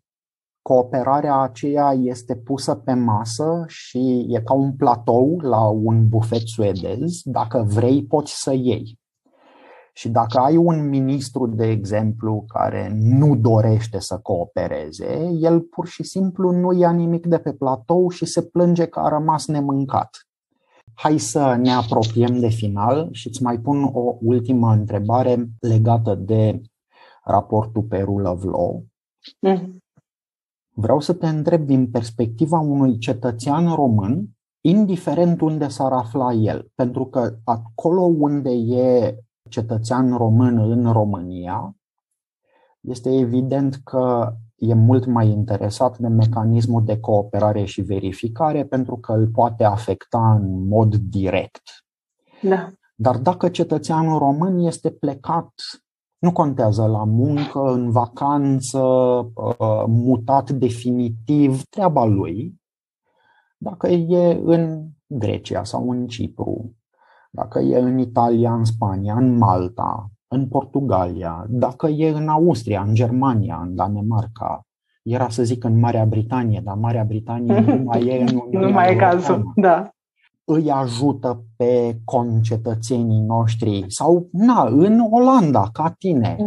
cooperarea 0.63 1.41
aceea 1.41 1.93
este 1.93 2.37
pusă 2.37 2.75
pe 2.75 2.93
masă 2.93 3.65
și 3.67 4.27
e 4.29 4.41
ca 4.41 4.55
un 4.55 4.73
platou 4.73 5.39
la 5.39 5.69
un 5.69 6.09
bufet 6.09 6.47
suedez. 6.47 7.21
Dacă 7.25 7.67
vrei, 7.69 8.05
poți 8.05 8.43
să 8.43 8.53
iei. 8.53 9.00
Și 9.93 10.09
dacă 10.09 10.39
ai 10.39 10.57
un 10.57 10.89
ministru, 10.89 11.47
de 11.47 11.67
exemplu, 11.67 12.45
care 12.49 12.93
nu 12.95 13.37
dorește 13.37 13.99
să 13.99 14.19
coopereze, 14.23 15.31
el 15.41 15.61
pur 15.61 15.87
și 15.87 16.03
simplu 16.03 16.51
nu 16.51 16.73
ia 16.73 16.91
nimic 16.91 17.27
de 17.27 17.39
pe 17.39 17.53
platou 17.53 18.09
și 18.09 18.25
se 18.25 18.43
plânge 18.43 18.87
că 18.87 19.01
a 19.01 19.09
rămas 19.09 19.47
nemâncat. 19.47 20.11
Hai 20.95 21.19
să 21.19 21.57
ne 21.61 21.73
apropiem 21.73 22.41
de 22.41 22.49
final 22.49 23.09
și 23.13 23.29
îți 23.29 23.43
mai 23.43 23.59
pun 23.59 23.91
o 23.93 24.17
ultimă 24.21 24.73
întrebare 24.73 25.49
legată 25.61 26.15
de 26.15 26.61
raportul 27.25 27.83
pe 27.83 27.99
Rule 27.99 28.29
of 28.29 28.45
Law. 28.45 28.85
Mm-hmm. 29.47 29.79
Vreau 30.75 31.01
să 31.01 31.13
te 31.13 31.27
întreb 31.27 31.67
din 31.67 31.91
perspectiva 31.91 32.59
unui 32.59 32.99
cetățean 32.99 33.75
român, 33.75 34.29
indiferent 34.61 35.41
unde 35.41 35.69
s-ar 35.69 35.93
afla 35.93 36.33
el, 36.33 36.71
pentru 36.75 37.07
că 37.07 37.37
acolo 37.45 38.01
unde 38.01 38.51
e 38.51 39.17
cetățean 39.51 40.17
român 40.17 40.59
în 40.59 40.93
România, 40.93 41.77
este 42.81 43.19
evident 43.19 43.81
că 43.85 44.35
e 44.55 44.75
mult 44.75 45.07
mai 45.07 45.29
interesat 45.29 45.99
de 45.99 46.09
mecanismul 46.09 46.85
de 46.85 47.01
cooperare 47.01 47.65
și 47.65 47.81
verificare 47.81 48.65
pentru 48.65 48.97
că 48.97 49.13
îl 49.13 49.29
poate 49.29 49.65
afecta 49.65 50.35
în 50.35 50.69
mod 50.69 50.95
direct. 50.95 51.63
Da. 52.43 52.73
Dar 52.95 53.19
dacă 53.19 53.49
cetățeanul 53.49 54.19
român 54.19 54.59
este 54.59 54.91
plecat 54.91 55.53
nu 56.21 56.33
contează 56.33 56.87
la 56.87 57.05
muncă, 57.05 57.61
în 57.61 57.91
vacanță, 57.91 58.79
uh, 58.79 59.85
mutat 59.87 60.51
definitiv, 60.51 61.63
treaba 61.63 62.05
lui. 62.05 62.61
Dacă 63.59 63.89
e 63.89 64.41
în 64.45 64.89
Grecia 65.07 65.65
sau 65.65 65.91
în 65.91 66.07
Cipru, 66.07 66.77
dacă 67.31 67.59
e 67.59 67.79
în 67.79 67.99
Italia, 67.99 68.55
în 68.55 68.65
Spania, 68.65 69.15
în 69.15 69.37
Malta, 69.37 70.11
în 70.29 70.49
Portugalia, 70.49 71.47
dacă 71.49 71.87
e 71.87 72.09
în 72.09 72.29
Austria, 72.29 72.83
în 72.83 72.95
Germania, 72.95 73.61
în 73.63 73.75
Danemarca, 73.75 74.67
era 75.03 75.29
să 75.29 75.43
zic 75.43 75.65
în 75.65 75.79
Marea 75.79 76.05
Britanie, 76.05 76.61
dar 76.65 76.77
Marea 76.77 77.05
Britanie 77.05 77.61
nu 77.61 77.83
mai 77.91 78.07
e 78.07 78.23
în 78.23 78.41
Uniunea 78.45 78.69
Nu 78.69 78.73
mai 78.73 78.93
e 78.93 78.97
cazul, 78.97 79.53
da 79.55 79.91
îi 80.53 80.71
ajută 80.71 81.45
pe 81.57 82.01
concetățenii 82.05 83.21
noștri 83.21 83.85
sau 83.89 84.29
na, 84.33 84.69
în 84.69 85.01
Olanda, 85.11 85.69
ca 85.73 85.95
tine, 85.99 86.37
mm. 86.39 86.47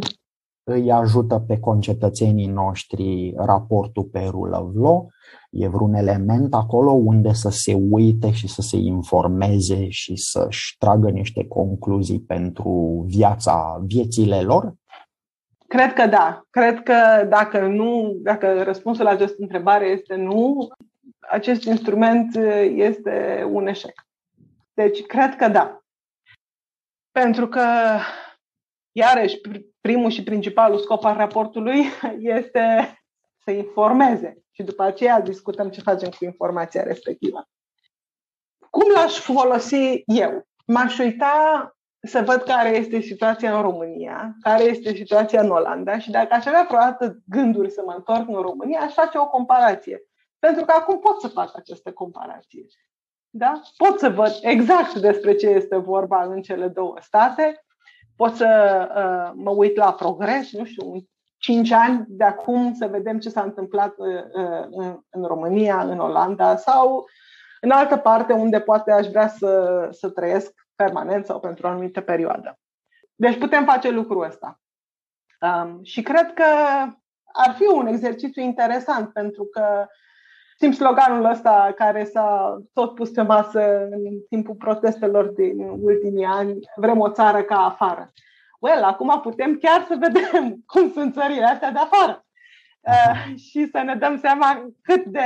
îi 0.64 0.92
ajută 0.92 1.40
pe 1.40 1.60
concetățenii 1.60 2.48
noștri 2.48 3.34
raportul 3.38 4.04
pe 4.04 4.28
Rule 4.30 4.56
of 4.56 4.74
Law? 4.74 5.10
E 5.56 5.68
vreun 5.68 5.94
element 5.94 6.54
acolo 6.54 6.92
unde 6.92 7.34
să 7.34 7.50
se 7.50 7.74
uite 7.90 8.32
și 8.32 8.48
să 8.48 8.62
se 8.62 8.78
informeze 8.78 9.90
și 9.90 10.16
să-și 10.16 10.78
tragă 10.78 11.10
niște 11.10 11.48
concluzii 11.48 12.22
pentru 12.22 13.04
viața, 13.08 13.82
viețile 13.86 14.42
lor? 14.42 14.74
Cred 15.68 15.94
că 15.94 16.08
da. 16.08 16.46
Cred 16.50 16.84
că 16.84 17.26
dacă 17.30 17.68
nu, 17.68 18.16
dacă 18.22 18.64
răspunsul 18.64 19.04
la 19.04 19.10
această 19.10 19.36
întrebare 19.40 19.86
este 19.86 20.16
nu, 20.16 20.68
acest 21.20 21.64
instrument 21.64 22.36
uh, 22.36 22.72
este 22.76 23.48
un 23.52 23.68
eșec. 23.68 24.08
Deci, 24.74 25.06
cred 25.06 25.36
că 25.36 25.48
da. 25.48 25.84
Pentru 27.12 27.48
că, 27.48 27.66
iarăși, 28.92 29.42
primul 29.82 30.10
și 30.10 30.24
principalul 30.24 30.78
scop 30.78 31.04
al 31.04 31.16
raportului 31.16 31.84
este 32.38 32.98
să 33.44 33.52
informeze 33.52 34.38
și 34.52 34.64
după 34.64 34.84
aceea 34.84 35.22
discutăm 35.22 35.70
ce 35.70 35.82
facem 35.82 36.10
cu 36.10 36.26
informația 36.26 36.84
respectivă. 36.84 37.48
Cum 38.70 38.92
l-aș 38.96 39.20
folosi 39.20 40.02
eu? 40.06 40.48
M-aș 40.66 40.98
uita 40.98 41.68
să 42.08 42.22
văd 42.22 42.42
care 42.42 42.70
este 42.70 43.00
situația 43.00 43.56
în 43.56 43.62
România, 43.62 44.36
care 44.42 44.64
este 44.64 44.94
situația 44.94 45.42
în 45.42 45.50
Olanda 45.50 46.00
și 46.00 46.12
dacă 46.12 46.34
aș 46.34 46.46
avea 46.46 46.66
vreodată 46.68 47.18
gânduri 47.26 47.72
să 47.72 47.82
mă 47.86 47.94
întorc 47.98 48.28
în 48.28 48.42
România, 48.42 48.80
aș 48.80 48.94
face 48.94 49.18
o 49.18 49.28
comparație. 49.28 50.02
Pentru 50.40 50.66
că 50.66 50.74
acum 50.76 51.00
pot 51.00 51.22
să 51.22 51.28
fac 51.28 51.58
această 51.58 51.92
comparație. 51.92 52.66
Da? 53.30 53.62
Pot 53.78 54.00
să 54.00 54.10
văd 54.10 54.32
exact 54.42 54.94
despre 54.94 55.36
ce 55.36 55.48
este 55.48 55.78
vorba 55.78 56.24
în 56.24 56.42
cele 56.42 56.68
două 56.68 56.96
state, 57.02 57.66
pot 58.16 58.36
să 58.36 58.48
uh, 58.96 59.42
mă 59.44 59.50
uit 59.50 59.76
la 59.76 59.94
progres, 59.94 60.52
nu 60.52 60.66
știu, 60.66 60.94
în 60.94 61.02
5 61.44 61.72
ani 61.72 62.06
de 62.08 62.24
acum 62.24 62.74
să 62.74 62.88
vedem 62.88 63.20
ce 63.20 63.30
s-a 63.30 63.42
întâmplat 63.42 63.94
uh, 63.98 64.08
uh, 64.34 64.66
în, 64.70 65.00
în 65.10 65.24
România, 65.24 65.82
în 65.82 66.00
Olanda 66.00 66.56
sau 66.56 67.06
în 67.62 67.72
altă 67.72 67.98
parte 67.98 68.34
unde 68.34 68.60
poate 68.60 68.92
aș 68.92 69.08
vrea 69.08 69.28
să, 69.28 69.88
să 69.92 70.10
trăiesc 70.10 70.54
permanent 70.76 71.26
sau 71.26 71.40
pentru 71.40 71.68
o 71.68 71.70
anumită 71.70 72.02
perioadă. 72.02 72.60
Deci 73.16 73.38
putem 73.38 73.66
face 73.66 73.90
lucrul 73.90 74.24
ăsta. 74.24 74.62
Um, 75.42 75.80
și 75.84 76.02
cred 76.02 76.34
că 76.34 76.44
ar 77.34 77.54
fi 77.56 77.66
un 77.76 77.88
exercițiu 77.88 78.42
interesant 78.42 79.14
pentru 79.14 79.44
că 79.44 79.88
simt 80.58 80.76
sloganul 80.76 81.26
ăsta 81.26 81.74
care 81.76 82.04
s-a 82.04 82.58
tot 82.74 82.96
pus 82.96 83.10
pe 83.10 83.22
masă 83.22 83.84
în 83.84 84.20
timpul 84.30 84.56
protestelor 84.56 85.28
din 85.28 85.60
ultimii 85.60 86.26
ani, 86.26 86.60
vrem 86.76 87.00
o 87.00 87.12
țară 87.12 87.42
ca 87.42 87.56
afară. 87.56 88.12
Well, 88.64 88.84
acum 88.84 89.20
putem 89.22 89.58
chiar 89.58 89.86
să 89.88 89.96
vedem 90.00 90.56
cum 90.74 90.92
sunt 90.92 91.14
țările 91.14 91.46
astea 91.46 91.72
de 91.72 91.80
afară. 91.80 92.26
Uh, 92.82 93.38
și 93.38 93.70
să 93.72 93.82
ne 93.86 93.96
dăm 93.96 94.18
seama 94.18 94.72
cât 94.82 95.06
de 95.06 95.20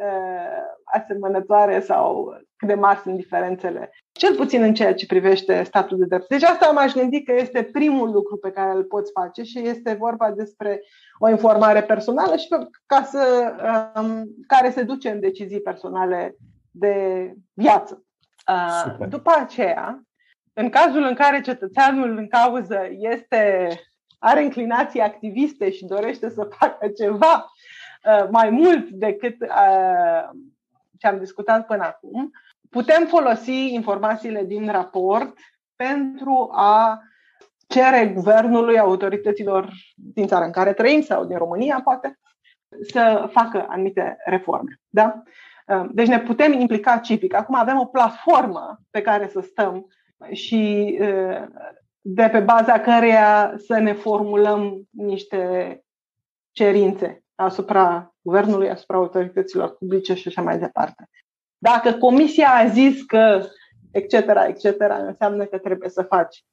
uh, 0.00 0.62
asemănătoare 0.84 1.80
sau 1.80 2.36
cât 2.56 2.68
de 2.68 2.74
mari 2.74 2.98
sunt 2.98 3.16
diferențele, 3.16 3.90
cel 4.12 4.34
puțin 4.34 4.62
în 4.62 4.74
ceea 4.74 4.94
ce 4.94 5.06
privește 5.06 5.62
statul 5.62 5.98
de 5.98 6.04
drept. 6.04 6.28
Deci 6.28 6.42
asta 6.42 6.70
m-aș 6.70 6.92
gândi 6.92 7.22
că 7.22 7.32
este 7.32 7.62
primul 7.62 8.10
lucru 8.10 8.36
pe 8.36 8.50
care 8.50 8.70
îl 8.70 8.84
poți 8.84 9.12
face 9.12 9.42
și 9.42 9.58
este 9.58 9.96
vorba 9.98 10.30
despre 10.30 10.80
o 11.18 11.28
informare 11.28 11.82
personală 11.82 12.36
și 12.36 12.48
ca 12.86 13.02
să, 13.02 13.54
um, 13.96 14.24
care 14.46 14.70
se 14.70 14.82
duce 14.82 15.10
în 15.10 15.20
decizii 15.20 15.60
personale 15.60 16.36
de 16.70 16.94
viață. 17.52 18.04
Uh, 18.48 18.82
Super. 18.84 19.08
După 19.08 19.32
aceea, 19.38 20.04
în 20.54 20.68
cazul 20.68 21.02
în 21.02 21.14
care 21.14 21.40
cetățeanul 21.40 22.16
în 22.16 22.28
cauză 22.28 22.88
este, 22.90 23.68
are 24.18 24.42
inclinații 24.42 25.00
activiste 25.00 25.70
și 25.70 25.84
dorește 25.84 26.30
să 26.30 26.48
facă 26.58 26.88
ceva 26.88 27.52
uh, 28.04 28.28
mai 28.30 28.50
mult 28.50 28.88
decât 28.88 29.36
uh, 29.40 30.28
ce 30.98 31.06
am 31.06 31.18
discutat 31.18 31.66
până 31.66 31.82
acum, 31.84 32.30
putem 32.70 33.06
folosi 33.06 33.72
informațiile 33.74 34.44
din 34.44 34.70
raport 34.70 35.36
pentru 35.76 36.50
a 36.52 37.02
cere 37.66 38.06
guvernului, 38.06 38.78
autorităților 38.78 39.72
din 39.94 40.26
țara 40.26 40.44
în 40.44 40.50
care 40.50 40.72
trăim 40.72 41.00
sau 41.02 41.24
din 41.24 41.36
România, 41.36 41.80
poate, 41.84 42.18
să 42.92 43.28
facă 43.32 43.66
anumite 43.68 44.16
reforme. 44.24 44.80
Da? 44.88 45.22
Deci 45.90 46.06
ne 46.06 46.20
putem 46.20 46.52
implica 46.52 46.98
civic. 46.98 47.34
Acum 47.34 47.54
avem 47.54 47.78
o 47.78 47.84
platformă 47.84 48.78
pe 48.90 49.02
care 49.02 49.28
să 49.28 49.40
stăm 49.40 49.86
și 50.32 50.94
de 52.00 52.28
pe 52.32 52.40
baza 52.40 52.80
căreia 52.80 53.54
să 53.56 53.78
ne 53.78 53.92
formulăm 53.92 54.88
niște 54.90 55.80
cerințe 56.52 57.24
asupra 57.34 58.14
guvernului, 58.20 58.70
asupra 58.70 58.96
autorităților 58.96 59.76
publice 59.76 60.14
și 60.14 60.28
așa 60.28 60.42
mai 60.42 60.58
departe. 60.58 61.08
Dacă 61.58 61.92
comisia 61.92 62.48
a 62.48 62.66
zis 62.66 63.02
că 63.02 63.46
etc., 63.90 64.12
etc., 64.46 64.80
înseamnă 65.06 65.44
că 65.44 65.58
trebuie 65.58 65.88
să 65.88 66.02
faci. 66.02 66.44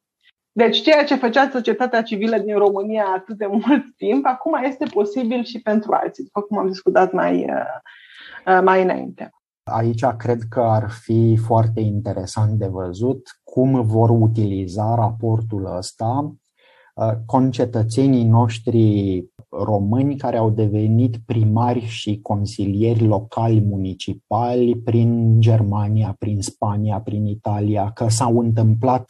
Deci 0.52 0.82
ceea 0.82 1.04
ce 1.04 1.15
făcea 1.15 1.50
societatea 1.50 2.02
civilă 2.02 2.38
din 2.38 2.58
România 2.58 3.06
atât 3.06 3.38
de 3.38 3.45
mult 3.45 3.95
timp, 3.97 4.26
acum 4.26 4.63
este 4.63 4.86
posibil 4.86 5.43
și 5.43 5.62
pentru 5.62 5.93
alții, 5.93 6.24
după 6.24 6.41
cum 6.41 6.58
am 6.58 6.67
discutat 6.67 7.12
mai, 7.12 7.36
uh, 7.36 8.56
uh, 8.56 8.62
mai 8.63 8.82
înainte. 8.82 9.30
Aici 9.72 10.06
cred 10.06 10.42
că 10.50 10.60
ar 10.60 10.90
fi 10.90 11.36
foarte 11.36 11.80
interesant 11.80 12.60
de 12.60 12.68
văzut 12.68 13.40
cum 13.44 13.82
vor 13.86 14.10
utiliza 14.10 14.96
raportul 14.96 15.76
ăsta 15.78 16.36
uh, 16.96 17.12
concetățenii 17.26 18.24
noștri 18.24 19.26
români 19.50 20.16
care 20.16 20.38
au 20.38 20.50
devenit 20.50 21.18
primari 21.26 21.80
și 21.80 22.20
consilieri 22.22 23.06
locali 23.06 23.62
municipali 23.62 24.76
prin 24.84 25.42
Germania, 25.42 26.16
prin 26.20 26.42
Spania, 26.42 27.00
prin 27.00 27.26
Italia, 27.26 27.92
că 27.92 28.08
s-au 28.08 28.40
întâmplat 28.40 29.06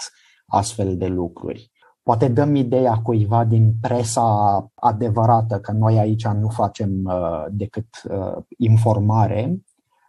astfel 0.45 0.97
de 0.97 1.07
lucruri. 1.07 1.71
Poate 2.03 2.27
dăm 2.27 2.55
ideea 2.55 2.95
cuiva 2.95 3.45
din 3.45 3.73
presa 3.81 4.71
adevărată, 4.75 5.59
că 5.59 5.71
noi 5.71 5.97
aici 5.99 6.27
nu 6.27 6.47
facem 6.47 6.89
uh, 7.03 7.45
decât 7.49 7.87
uh, 8.09 8.43
informare, 8.57 9.61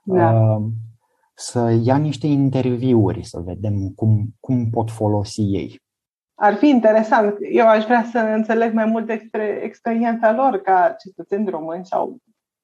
da. 0.02 0.30
uh, 0.30 0.62
să 1.34 1.78
ia 1.82 1.96
niște 1.96 2.26
interviuri, 2.26 3.24
să 3.24 3.40
vedem 3.40 3.92
cum, 3.96 4.26
cum 4.40 4.70
pot 4.70 4.90
folosi 4.90 5.40
ei. 5.40 5.80
Ar 6.34 6.54
fi 6.54 6.68
interesant. 6.68 7.36
Eu 7.50 7.68
aș 7.68 7.84
vrea 7.84 8.04
să 8.10 8.18
înțeleg 8.18 8.72
mai 8.72 8.84
mult 8.84 9.06
despre 9.06 9.60
experiența 9.62 10.32
lor 10.32 10.60
ca 10.60 10.94
cetățeni 10.98 11.50
români 11.50 11.86
sau 11.86 12.16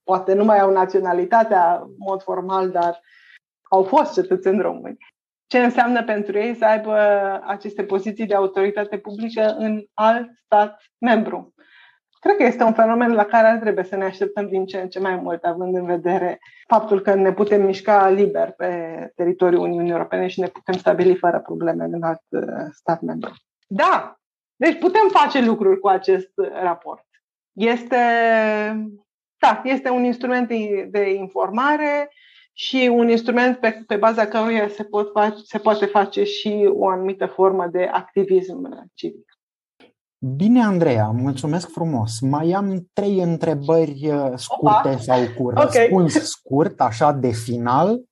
poate 0.02 0.34
nu 0.34 0.44
mai 0.44 0.60
au 0.60 0.72
naționalitatea 0.72 1.80
în 1.82 1.94
mod 1.98 2.22
formal, 2.22 2.70
dar 2.70 3.00
au 3.70 3.82
fost 3.82 4.12
cetățeni 4.12 4.60
români. 4.60 4.96
Ce 5.46 5.58
înseamnă 5.58 6.04
pentru 6.04 6.38
ei 6.38 6.54
să 6.54 6.64
aibă 6.64 6.94
aceste 7.46 7.84
poziții 7.84 8.26
de 8.26 8.34
autoritate 8.34 8.98
publică 8.98 9.54
în 9.58 9.84
alt 9.94 10.30
stat 10.44 10.80
membru? 10.98 11.54
Cred 12.20 12.36
că 12.36 12.42
este 12.42 12.62
un 12.62 12.72
fenomen 12.72 13.12
la 13.12 13.24
care 13.24 13.58
trebuie 13.58 13.84
să 13.84 13.96
ne 13.96 14.04
așteptăm 14.04 14.48
din 14.48 14.66
ce 14.66 14.80
în 14.80 14.88
ce 14.88 14.98
mai 14.98 15.16
mult, 15.16 15.44
având 15.44 15.76
în 15.76 15.84
vedere 15.84 16.38
faptul 16.66 17.00
că 17.00 17.14
ne 17.14 17.32
putem 17.32 17.62
mișca 17.62 18.08
liber 18.08 18.50
pe 18.50 19.12
teritoriul 19.14 19.62
Uniunii 19.62 19.90
Europene 19.90 20.26
și 20.26 20.40
ne 20.40 20.46
putem 20.46 20.74
stabili 20.74 21.16
fără 21.16 21.40
probleme 21.40 21.84
în 21.84 22.02
alt 22.02 22.22
uh, 22.28 22.42
stat 22.70 23.00
membru. 23.00 23.32
Da, 23.66 24.18
deci 24.56 24.78
putem 24.78 25.08
face 25.10 25.44
lucruri 25.44 25.80
cu 25.80 25.88
acest 25.88 26.30
raport. 26.62 27.06
Este, 27.52 27.96
da, 29.38 29.60
este 29.64 29.90
un 29.90 30.04
instrument 30.04 30.48
de 30.90 31.10
informare 31.14 32.10
și 32.52 32.90
un 32.92 33.08
instrument 33.08 33.56
pe, 33.56 33.82
pe 33.86 33.96
baza 33.96 34.26
căruia 34.26 34.68
se, 34.68 34.84
pot 34.84 35.10
face, 35.12 35.36
se 35.42 35.58
poate 35.58 35.86
face 35.86 36.24
și 36.24 36.70
o 36.72 36.88
anumită 36.88 37.26
formă 37.26 37.66
de 37.66 37.84
activism 37.84 38.90
civic. 38.94 39.37
Bine, 40.20 40.62
Andreea, 40.62 41.10
mulțumesc 41.10 41.70
frumos. 41.70 42.20
Mai 42.20 42.52
am 42.52 42.88
trei 42.92 43.18
întrebări 43.18 44.10
uh, 44.10 44.32
scurte 44.34 44.88
Opa. 44.88 44.96
sau 44.96 45.18
cu 45.36 45.50
răspuns 45.50 46.14
okay. 46.14 46.26
scurt, 46.26 46.80
așa 46.80 47.12
de 47.12 47.30
final. 47.30 48.02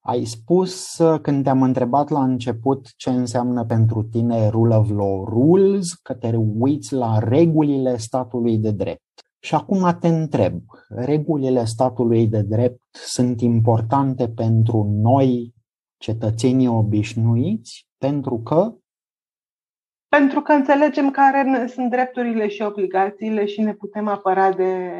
Ai 0.00 0.24
spus 0.24 0.98
uh, 0.98 1.20
când 1.20 1.44
te-am 1.44 1.62
întrebat 1.62 2.08
la 2.08 2.22
început 2.22 2.88
ce 2.96 3.10
înseamnă 3.10 3.64
pentru 3.64 4.02
tine 4.02 4.48
rule 4.48 4.74
of 4.74 4.90
law 4.90 5.24
rules, 5.24 5.92
că 5.92 6.14
te 6.14 6.36
uiți 6.58 6.92
la 6.94 7.18
regulile 7.18 7.96
statului 7.96 8.58
de 8.58 8.70
drept. 8.70 9.02
Și 9.40 9.54
acum 9.54 9.96
te 10.00 10.08
întreb, 10.08 10.62
regulile 10.88 11.64
statului 11.64 12.26
de 12.26 12.42
drept 12.42 12.82
sunt 12.90 13.40
importante 13.40 14.28
pentru 14.28 14.90
noi, 14.90 15.54
cetățenii 15.96 16.66
obișnuiți, 16.66 17.86
pentru 17.98 18.40
că 18.40 18.74
pentru 20.08 20.42
că 20.42 20.52
înțelegem 20.52 21.10
care 21.10 21.66
sunt 21.66 21.90
drepturile 21.90 22.48
și 22.48 22.62
obligațiile 22.62 23.46
și 23.46 23.60
ne 23.60 23.74
putem 23.74 24.08
apăra 24.08 24.52
de 24.52 24.92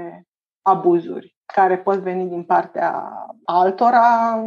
abuzuri 0.63 1.35
care 1.47 1.79
pot 1.79 1.99
veni 1.99 2.29
din 2.29 2.45
partea 2.45 3.13
altora, 3.45 4.43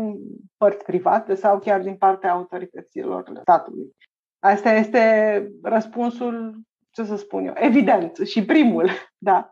părți 0.58 0.84
private 0.84 1.36
sau 1.36 1.60
chiar 1.60 1.82
din 1.82 1.96
partea 1.96 2.32
autorităților 2.32 3.32
statului. 3.42 3.96
Asta 4.40 4.74
este 4.74 5.48
răspunsul, 5.64 6.62
ce 6.90 7.04
să 7.04 7.16
spun 7.16 7.46
eu, 7.46 7.54
evident 7.56 8.18
și 8.18 8.46
primul, 8.46 8.90
da. 9.18 9.52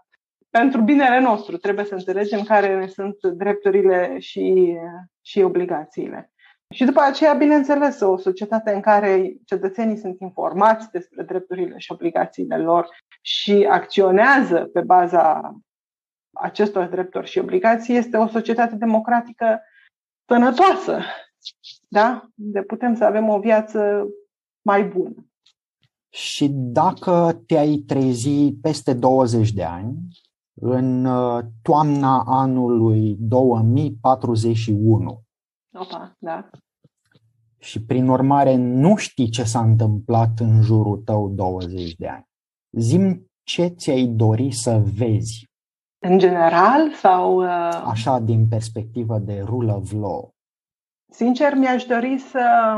Pentru 0.49 0.81
binele 0.81 1.19
nostru 1.19 1.57
trebuie 1.57 1.85
să 1.85 1.93
înțelegem 1.93 2.41
care 2.41 2.79
ne 2.79 2.87
sunt 2.87 3.17
drepturile 3.21 4.19
și, 4.19 4.77
și 5.21 5.41
obligațiile. 5.41 6.31
Și 6.75 6.85
după 6.85 7.01
aceea, 7.01 7.33
bineînțeles, 7.33 7.99
o 7.99 8.17
societate 8.17 8.73
în 8.73 8.81
care 8.81 9.37
cetățenii 9.45 9.97
sunt 9.97 10.19
informați 10.19 10.91
despre 10.91 11.23
drepturile 11.23 11.77
și 11.77 11.91
obligațiile 11.91 12.57
lor 12.57 12.89
și 13.21 13.67
acționează 13.69 14.69
pe 14.73 14.81
baza 14.81 15.55
acestor 16.33 16.85
drepturi 16.85 17.29
și 17.29 17.39
obligații 17.39 17.95
este 17.95 18.17
o 18.17 18.27
societate 18.27 18.75
democratică 18.75 19.61
sănătoasă, 20.27 20.99
da? 21.87 22.27
de 22.33 22.61
putem 22.61 22.95
să 22.95 23.03
avem 23.03 23.29
o 23.29 23.39
viață 23.39 24.07
mai 24.61 24.83
bună. 24.83 25.27
Și 26.09 26.47
dacă 26.51 27.43
te-ai 27.47 27.83
trezi 27.87 28.53
peste 28.61 28.93
20 28.93 29.51
de 29.51 29.63
ani, 29.63 29.95
în 30.61 31.05
uh, 31.05 31.43
toamna 31.61 32.23
anului 32.27 33.15
2041, 33.19 35.25
Opa, 35.75 36.15
da. 36.19 36.49
Și 37.65 37.85
prin 37.85 38.07
urmare 38.07 38.55
nu 38.55 38.95
știi 38.95 39.29
ce 39.29 39.43
s-a 39.43 39.59
întâmplat 39.59 40.39
în 40.39 40.61
jurul 40.61 40.97
tău 40.97 41.29
20 41.29 41.95
de 41.95 42.07
ani. 42.07 42.27
Zim 42.77 43.31
ce 43.43 43.67
ți-ai 43.67 44.05
dori 44.05 44.51
să 44.51 44.81
vezi. 44.97 45.45
În 45.99 46.17
general 46.17 46.93
sau... 46.93 47.43
Uh... 47.43 47.83
Așa, 47.85 48.19
din 48.19 48.47
perspectivă 48.47 49.17
de 49.17 49.41
rule 49.41 49.71
of 49.71 49.91
law. 49.91 50.29
Sincer, 51.11 51.53
mi-aș 51.53 51.83
dori 51.83 52.17
să, 52.17 52.77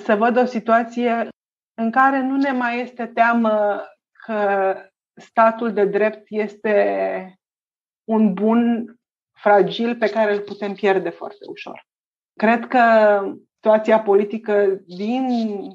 să 0.00 0.14
văd 0.14 0.36
o 0.36 0.44
situație 0.44 1.28
în 1.74 1.90
care 1.90 2.20
nu 2.20 2.36
ne 2.36 2.50
mai 2.50 2.80
este 2.80 3.06
teamă 3.06 3.80
că 4.26 4.74
statul 5.20 5.72
de 5.72 5.84
drept 5.84 6.26
este 6.28 7.34
un 8.04 8.32
bun 8.32 8.94
fragil 9.38 9.96
pe 9.96 10.10
care 10.10 10.34
îl 10.34 10.40
putem 10.40 10.74
pierde 10.74 11.10
foarte 11.10 11.44
ușor. 11.48 11.82
Cred 12.38 12.66
că 12.66 12.80
situația 13.62 14.00
politică 14.00 14.80
din 14.86 15.28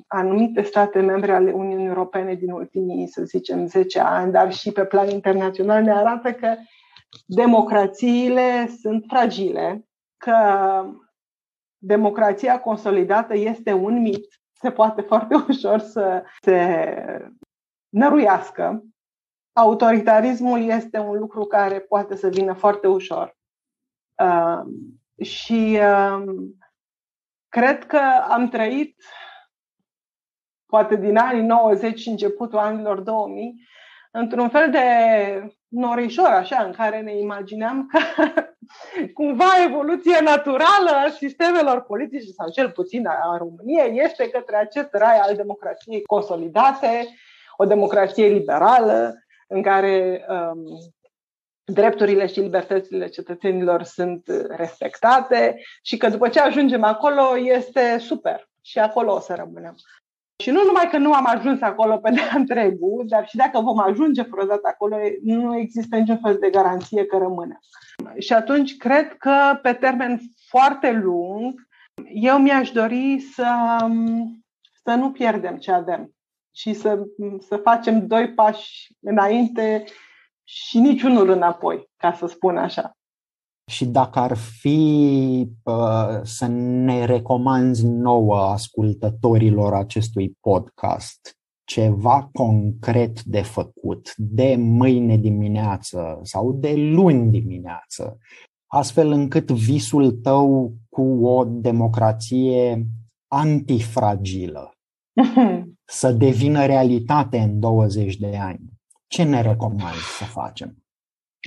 anumite 0.07 0.61
state 0.61 0.99
membre 0.99 1.33
ale 1.33 1.51
Uniunii 1.51 1.87
Europene 1.87 2.33
din 2.33 2.51
ultimii, 2.51 3.07
să 3.07 3.23
zicem, 3.23 3.67
10 3.67 3.99
ani, 3.99 4.31
dar 4.31 4.53
și 4.53 4.71
pe 4.71 4.85
plan 4.85 5.09
internațional, 5.09 5.83
ne 5.83 5.91
arată 5.91 6.33
că 6.33 6.55
democrațiile 7.25 8.67
sunt 8.81 9.03
fragile, 9.07 9.87
că 10.17 10.35
democrația 11.77 12.59
consolidată 12.59 13.35
este 13.35 13.73
un 13.73 14.01
mit, 14.01 14.25
se 14.53 14.71
poate 14.71 15.01
foarte 15.01 15.35
ușor 15.49 15.79
să 15.79 16.23
se 16.41 16.85
năruiască. 17.89 18.83
Autoritarismul 19.53 20.61
este 20.61 20.99
un 20.99 21.17
lucru 21.17 21.45
care 21.45 21.79
poate 21.79 22.15
să 22.15 22.27
vină 22.27 22.53
foarte 22.53 22.87
ușor. 22.87 23.37
Uh, 24.23 24.61
și 25.25 25.79
uh, 25.81 26.23
cred 27.49 27.85
că 27.85 28.01
am 28.29 28.49
trăit, 28.49 28.95
poate 30.65 30.95
din 30.95 31.17
anii 31.17 31.41
90 31.41 31.99
și 31.99 32.09
începutul 32.09 32.57
anilor 32.57 32.99
2000, 32.99 33.67
într-un 34.11 34.49
fel 34.49 34.71
de 34.71 34.81
norișor, 35.67 36.29
așa, 36.29 36.63
în 36.63 36.71
care 36.71 37.01
ne 37.01 37.17
imagineam 37.17 37.87
că 37.91 37.99
cumva 39.19 39.63
evoluția 39.65 40.19
naturală 40.21 40.89
a 40.89 41.09
sistemelor 41.09 41.81
politice, 41.81 42.31
sau 42.31 42.49
cel 42.49 42.71
puțin 42.71 43.07
a 43.07 43.37
României, 43.37 44.01
este 44.03 44.29
către 44.29 44.55
acest 44.55 44.89
rai 44.91 45.19
al 45.19 45.35
democrației 45.35 46.01
consolidate, 46.01 47.07
o 47.57 47.65
democrație 47.65 48.27
liberală, 48.27 49.15
în 49.47 49.61
care 49.61 50.25
um, 50.29 50.63
drepturile 51.73 52.27
și 52.27 52.39
libertățile 52.39 53.07
cetățenilor 53.07 53.83
sunt 53.83 54.27
respectate 54.49 55.61
și 55.81 55.97
că 55.97 56.09
după 56.09 56.27
ce 56.27 56.39
ajungem 56.39 56.83
acolo 56.83 57.37
este 57.37 57.97
super 57.99 58.49
și 58.61 58.79
acolo 58.79 59.13
o 59.13 59.19
să 59.19 59.33
rămânem. 59.33 59.75
Și 60.43 60.49
nu 60.49 60.63
numai 60.63 60.89
că 60.89 60.97
nu 60.97 61.13
am 61.13 61.25
ajuns 61.27 61.61
acolo 61.61 61.97
pe 61.97 62.09
de 62.09 62.21
întregul, 62.39 63.05
dar 63.07 63.27
și 63.27 63.35
dacă 63.35 63.59
vom 63.59 63.79
ajunge 63.79 64.21
vreodată 64.21 64.67
acolo, 64.67 64.97
nu 65.23 65.57
există 65.57 65.95
niciun 65.95 66.19
fel 66.23 66.37
de 66.39 66.49
garanție 66.49 67.05
că 67.05 67.17
rămânem. 67.17 67.59
Și 68.17 68.33
atunci 68.33 68.77
cred 68.77 69.17
că 69.17 69.59
pe 69.61 69.73
termen 69.73 70.19
foarte 70.47 70.91
lung, 70.91 71.67
eu 72.13 72.37
mi-aș 72.37 72.71
dori 72.71 73.19
să, 73.33 73.77
să 74.83 74.93
nu 74.93 75.11
pierdem 75.11 75.57
ce 75.57 75.71
avem 75.71 76.11
și 76.55 76.73
să, 76.73 76.99
să 77.39 77.57
facem 77.57 78.07
doi 78.07 78.33
pași 78.33 78.95
înainte 79.01 79.83
și 80.47 80.79
niciunul 80.79 81.29
înapoi, 81.29 81.89
ca 81.97 82.13
să 82.13 82.25
spun 82.25 82.57
așa. 82.57 82.91
Și 83.71 83.85
dacă 83.85 84.19
ar 84.19 84.37
fi 84.37 85.47
uh, 85.63 86.19
să 86.23 86.47
ne 86.47 87.05
recomanzi 87.05 87.85
nouă 87.85 88.37
ascultătorilor 88.37 89.73
acestui 89.73 90.37
podcast 90.39 91.37
ceva 91.63 92.29
concret 92.33 93.23
de 93.23 93.41
făcut 93.41 94.13
de 94.15 94.55
mâine 94.55 95.17
dimineață 95.17 96.19
sau 96.23 96.53
de 96.53 96.73
luni 96.75 97.31
dimineață, 97.31 98.17
astfel 98.67 99.11
încât 99.11 99.51
visul 99.51 100.11
tău 100.11 100.73
cu 100.89 101.25
o 101.25 101.43
democrație 101.45 102.85
antifragilă 103.27 104.71
să 105.99 106.11
devină 106.11 106.65
realitate 106.65 107.37
în 107.37 107.59
20 107.59 108.17
de 108.17 108.37
ani, 108.37 108.76
ce 109.07 109.23
ne 109.23 109.41
recomanzi 109.41 110.17
să 110.17 110.23
facem? 110.23 110.75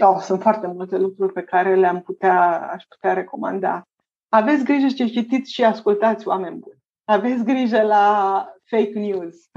Oh, 0.05 0.18
sunt 0.20 0.42
foarte 0.42 0.66
multe 0.66 0.96
lucruri 0.96 1.33
pe 1.33 1.42
care 1.42 1.75
le-am 1.75 2.01
putea, 2.01 2.70
aș 2.73 2.85
putea 2.85 3.12
recomanda. 3.12 3.83
Aveți 4.29 4.64
grijă 4.64 4.87
ce 4.87 5.07
citiți 5.07 5.53
și 5.53 5.64
ascultați 5.64 6.29
oameni 6.29 6.59
buni. 6.59 6.79
Aveți 7.05 7.44
grijă 7.44 7.83
la 7.83 8.46
fake 8.64 8.99
news. 8.99 9.37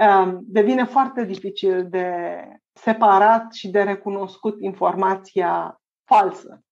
Um, 0.00 0.40
devine 0.46 0.84
foarte 0.84 1.24
dificil 1.24 1.88
de 1.88 2.34
separat 2.72 3.52
și 3.52 3.68
de 3.68 3.82
recunoscut 3.82 4.60
informația 4.60 5.80
falsă 6.04 6.62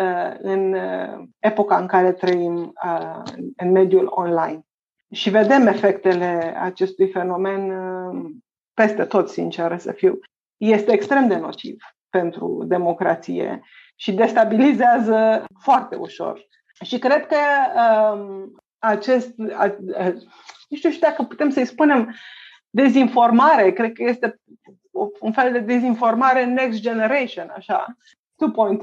uh, 0.00 0.34
în 0.38 0.72
uh, 0.72 1.24
epoca 1.38 1.78
în 1.78 1.86
care 1.86 2.12
trăim 2.12 2.72
uh, 2.84 3.22
în 3.56 3.70
mediul 3.70 4.06
online. 4.10 4.60
Și 5.10 5.30
vedem 5.30 5.66
efectele 5.66 6.54
acestui 6.58 7.08
fenomen 7.10 7.72
peste 8.74 9.04
tot, 9.04 9.28
sincer 9.28 9.78
să 9.78 9.92
fiu 9.92 10.18
este 10.56 10.92
extrem 10.92 11.28
de 11.28 11.36
nociv 11.36 11.76
pentru 12.10 12.64
democrație 12.66 13.62
și 13.96 14.12
destabilizează 14.12 15.44
foarte 15.60 15.96
ușor. 15.96 16.46
Și 16.84 16.98
cred 16.98 17.26
că 17.26 17.36
um, 18.14 18.54
acest, 18.78 19.34
a, 19.52 19.76
a, 19.94 20.12
nu 20.68 20.76
știu 20.76 20.90
și 20.90 20.98
dacă 20.98 21.22
putem 21.22 21.50
să-i 21.50 21.64
spunem 21.64 22.14
dezinformare, 22.70 23.72
cred 23.72 23.92
că 23.92 24.02
este 24.02 24.40
un 25.20 25.32
fel 25.32 25.52
de 25.52 25.58
dezinformare 25.58 26.44
next 26.44 26.80
generation, 26.80 27.52
așa, 27.56 27.96
2.0, 27.96 28.78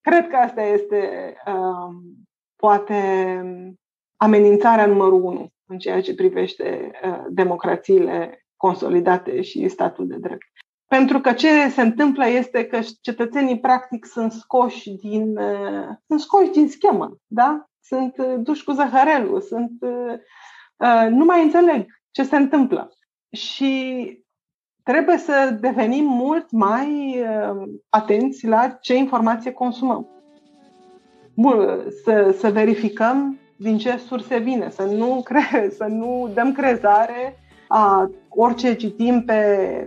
cred 0.00 0.28
că 0.28 0.36
asta 0.36 0.62
este 0.62 1.34
um, 1.46 2.02
poate 2.56 2.96
amenințarea 4.16 4.86
numărul 4.86 5.22
unu 5.22 5.52
în 5.66 5.78
ceea 5.78 6.00
ce 6.00 6.14
privește 6.14 6.90
uh, 7.04 7.24
democrațiile 7.28 8.46
consolidate 8.66 9.40
și 9.40 9.68
statul 9.68 10.06
de 10.06 10.16
drept. 10.16 10.46
Pentru 10.86 11.20
că 11.20 11.32
ce 11.32 11.68
se 11.68 11.82
întâmplă 11.82 12.26
este 12.26 12.64
că 12.64 12.80
cetățenii 13.00 13.60
practic 13.60 14.04
sunt 14.04 14.32
scoși 14.32 14.90
din, 14.90 15.36
uh, 15.36 15.88
sunt 16.06 16.20
scoși 16.20 16.50
din 16.50 16.68
schemă, 16.68 17.16
da? 17.26 17.66
Sunt 17.80 18.18
uh, 18.18 18.34
duși 18.38 18.64
cu 18.64 18.72
zăhărelul, 18.72 19.40
sunt, 19.40 19.72
uh, 19.80 21.08
nu 21.10 21.24
mai 21.24 21.42
înțeleg 21.42 21.86
ce 22.10 22.22
se 22.22 22.36
întâmplă. 22.36 22.92
Și 23.30 23.74
trebuie 24.82 25.16
să 25.16 25.58
devenim 25.60 26.04
mult 26.04 26.50
mai 26.50 27.22
atenți 27.88 28.46
la 28.46 28.68
ce 28.68 28.94
informație 28.94 29.52
consumăm. 29.52 30.08
Bun, 31.36 31.84
să, 32.04 32.34
să 32.38 32.50
verificăm 32.50 33.38
din 33.56 33.78
ce 33.78 33.96
surse 33.96 34.38
vine, 34.38 34.70
să 34.70 34.82
nu, 34.82 35.20
cre- 35.24 35.70
să 35.78 35.84
nu 35.84 36.30
dăm 36.34 36.52
crezare 36.52 37.36
a 37.68 38.10
orice 38.36 38.74
citim 38.74 39.22
pe, 39.26 39.42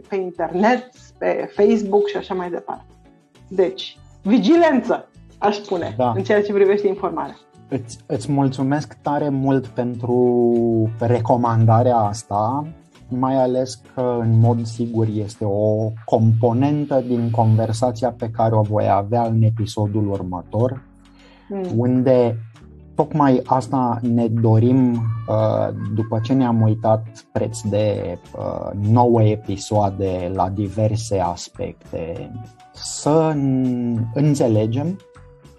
pe 0.10 0.16
internet, 0.16 0.90
pe 1.18 1.52
Facebook 1.56 2.08
și 2.08 2.18
așa 2.18 2.34
mai 2.34 2.50
departe. 2.50 2.86
Deci, 3.48 3.98
vigilență, 4.22 5.10
aș 5.38 5.56
spune, 5.56 5.94
da. 5.98 6.14
în 6.16 6.24
ceea 6.24 6.42
ce 6.42 6.54
privește 6.54 6.88
informarea. 6.88 7.38
Îți, 7.70 8.00
îți 8.06 8.32
mulțumesc 8.32 8.98
tare 9.02 9.30
mult 9.30 9.68
pentru 9.68 10.90
recomandarea 11.00 11.98
asta, 11.98 12.68
mai 13.08 13.36
ales 13.36 13.82
că 13.94 14.18
în 14.20 14.40
mod 14.40 14.66
sigur 14.66 15.08
este 15.14 15.46
o 15.46 15.92
componentă 16.06 17.04
din 17.08 17.30
conversația 17.32 18.12
pe 18.12 18.30
care 18.30 18.56
o 18.56 18.62
voi 18.62 18.90
avea 18.90 19.24
în 19.24 19.42
episodul 19.42 20.10
următor, 20.12 20.82
mm. 21.50 21.66
unde 21.76 22.38
tocmai 22.96 23.42
asta 23.46 24.00
ne 24.02 24.28
dorim 24.28 24.92
uh, 24.94 25.76
după 25.96 26.20
ce 26.24 26.34
ne-am 26.34 26.62
uitat 26.62 27.26
preț 27.32 27.62
de 27.62 28.18
uh, 28.38 28.70
nouă 28.92 29.24
episoade 29.24 30.32
la 30.34 30.50
diverse 30.50 31.20
aspecte, 31.20 32.32
să 32.74 33.34
înțelegem 34.14 35.00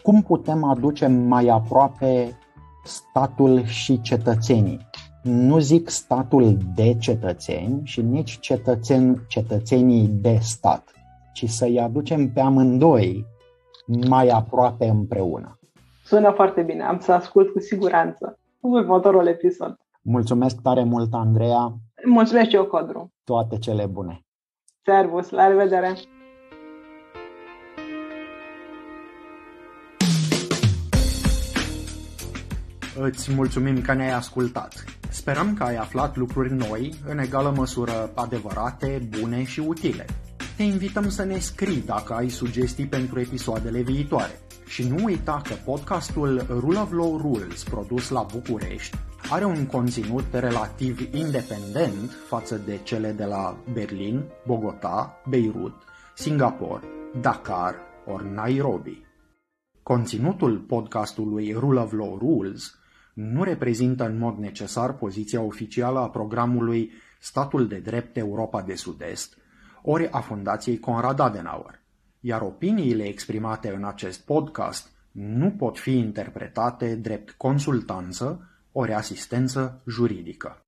cum 0.03 0.23
putem 0.23 0.65
aduce 0.65 1.07
mai 1.07 1.47
aproape 1.47 2.39
statul 2.85 3.65
și 3.65 4.01
cetățenii. 4.01 4.89
Nu 5.23 5.59
zic 5.59 5.89
statul 5.89 6.59
de 6.75 6.97
cetățeni 6.99 7.81
și 7.85 8.01
nici 8.01 8.39
cetățeni, 8.41 9.23
cetățenii 9.29 10.07
de 10.07 10.39
stat, 10.41 10.91
ci 11.33 11.49
să-i 11.49 11.81
aducem 11.81 12.33
pe 12.33 12.41
amândoi 12.41 13.27
mai 14.09 14.29
aproape 14.29 14.87
împreună. 14.87 15.56
Sună 16.07 16.31
foarte 16.31 16.63
bine, 16.63 16.85
am 16.85 16.99
să 16.99 17.13
ascult 17.13 17.53
cu 17.53 17.59
siguranță 17.61 18.39
în 18.61 18.71
următorul 18.71 19.27
episod. 19.27 19.77
Mulțumesc 20.03 20.61
tare 20.63 20.85
mult, 20.85 21.15
Andreea. 21.15 21.73
Mulțumesc 22.05 22.49
și 22.49 22.55
eu, 22.55 22.65
Codru. 22.65 23.13
Toate 23.25 23.59
cele 23.59 23.87
bune. 23.87 24.21
Servus, 24.85 25.31
la 25.31 25.47
revedere. 25.47 25.93
Îți 33.01 33.35
mulțumim 33.35 33.81
că 33.81 33.93
ne-ai 33.93 34.13
ascultat. 34.13 34.85
Sperăm 35.11 35.55
că 35.55 35.63
ai 35.63 35.77
aflat 35.77 36.17
lucruri 36.17 36.53
noi, 36.53 36.95
în 37.09 37.19
egală 37.19 37.53
măsură 37.57 38.11
adevărate, 38.15 39.09
bune 39.21 39.45
și 39.45 39.61
utile. 39.61 40.05
Te 40.57 40.63
invităm 40.63 41.09
să 41.09 41.25
ne 41.25 41.39
scrii 41.39 41.83
dacă 41.83 42.13
ai 42.13 42.29
sugestii 42.29 42.87
pentru 42.87 43.21
episoadele 43.21 43.81
viitoare. 43.81 44.41
Și 44.67 44.89
nu 44.89 45.05
uita 45.05 45.41
că 45.45 45.55
podcastul 45.65 46.47
Rule 46.49 46.79
of 46.79 46.93
Law 46.93 47.17
Rules, 47.17 47.65
produs 47.65 48.09
la 48.09 48.27
București, 48.33 48.97
are 49.31 49.45
un 49.45 49.67
conținut 49.67 50.25
relativ 50.33 51.15
independent 51.15 52.11
față 52.29 52.57
de 52.57 52.81
cele 52.83 53.13
de 53.13 53.25
la 53.25 53.57
Berlin, 53.73 54.25
Bogota, 54.47 55.21
Beirut, 55.29 55.75
Singapore, 56.15 56.83
Dakar 57.21 57.75
ori 58.07 58.29
Nairobi. 58.35 59.05
Conținutul 59.83 60.59
podcastului 60.59 61.53
Rule 61.53 61.81
of 61.81 61.93
Law 61.93 62.19
Rules 62.19 62.79
nu 63.15 63.43
reprezintă 63.43 64.05
în 64.05 64.19
mod 64.19 64.37
necesar 64.37 64.93
poziția 64.93 65.41
oficială 65.41 65.99
a 65.99 66.11
programului 66.11 66.93
Statul 67.21 67.69
de 67.69 67.79
Drept 67.79 68.17
Europa 68.17 68.63
de 68.63 68.75
Sud-Est, 68.75 69.37
ori 69.83 70.09
a 70.11 70.21
Fundației 70.21 70.79
Conrad 70.79 71.19
Adenauer 71.19 71.85
iar 72.27 72.43
opiniile 72.43 73.05
exprimate 73.05 73.73
în 73.75 73.85
acest 73.85 74.25
podcast 74.25 74.91
nu 75.13 75.51
pot 75.51 75.79
fi 75.79 75.99
interpretate 75.99 76.95
drept 76.95 77.31
consultanță 77.31 78.49
ori 78.73 78.93
asistență 78.93 79.83
juridică. 79.87 80.66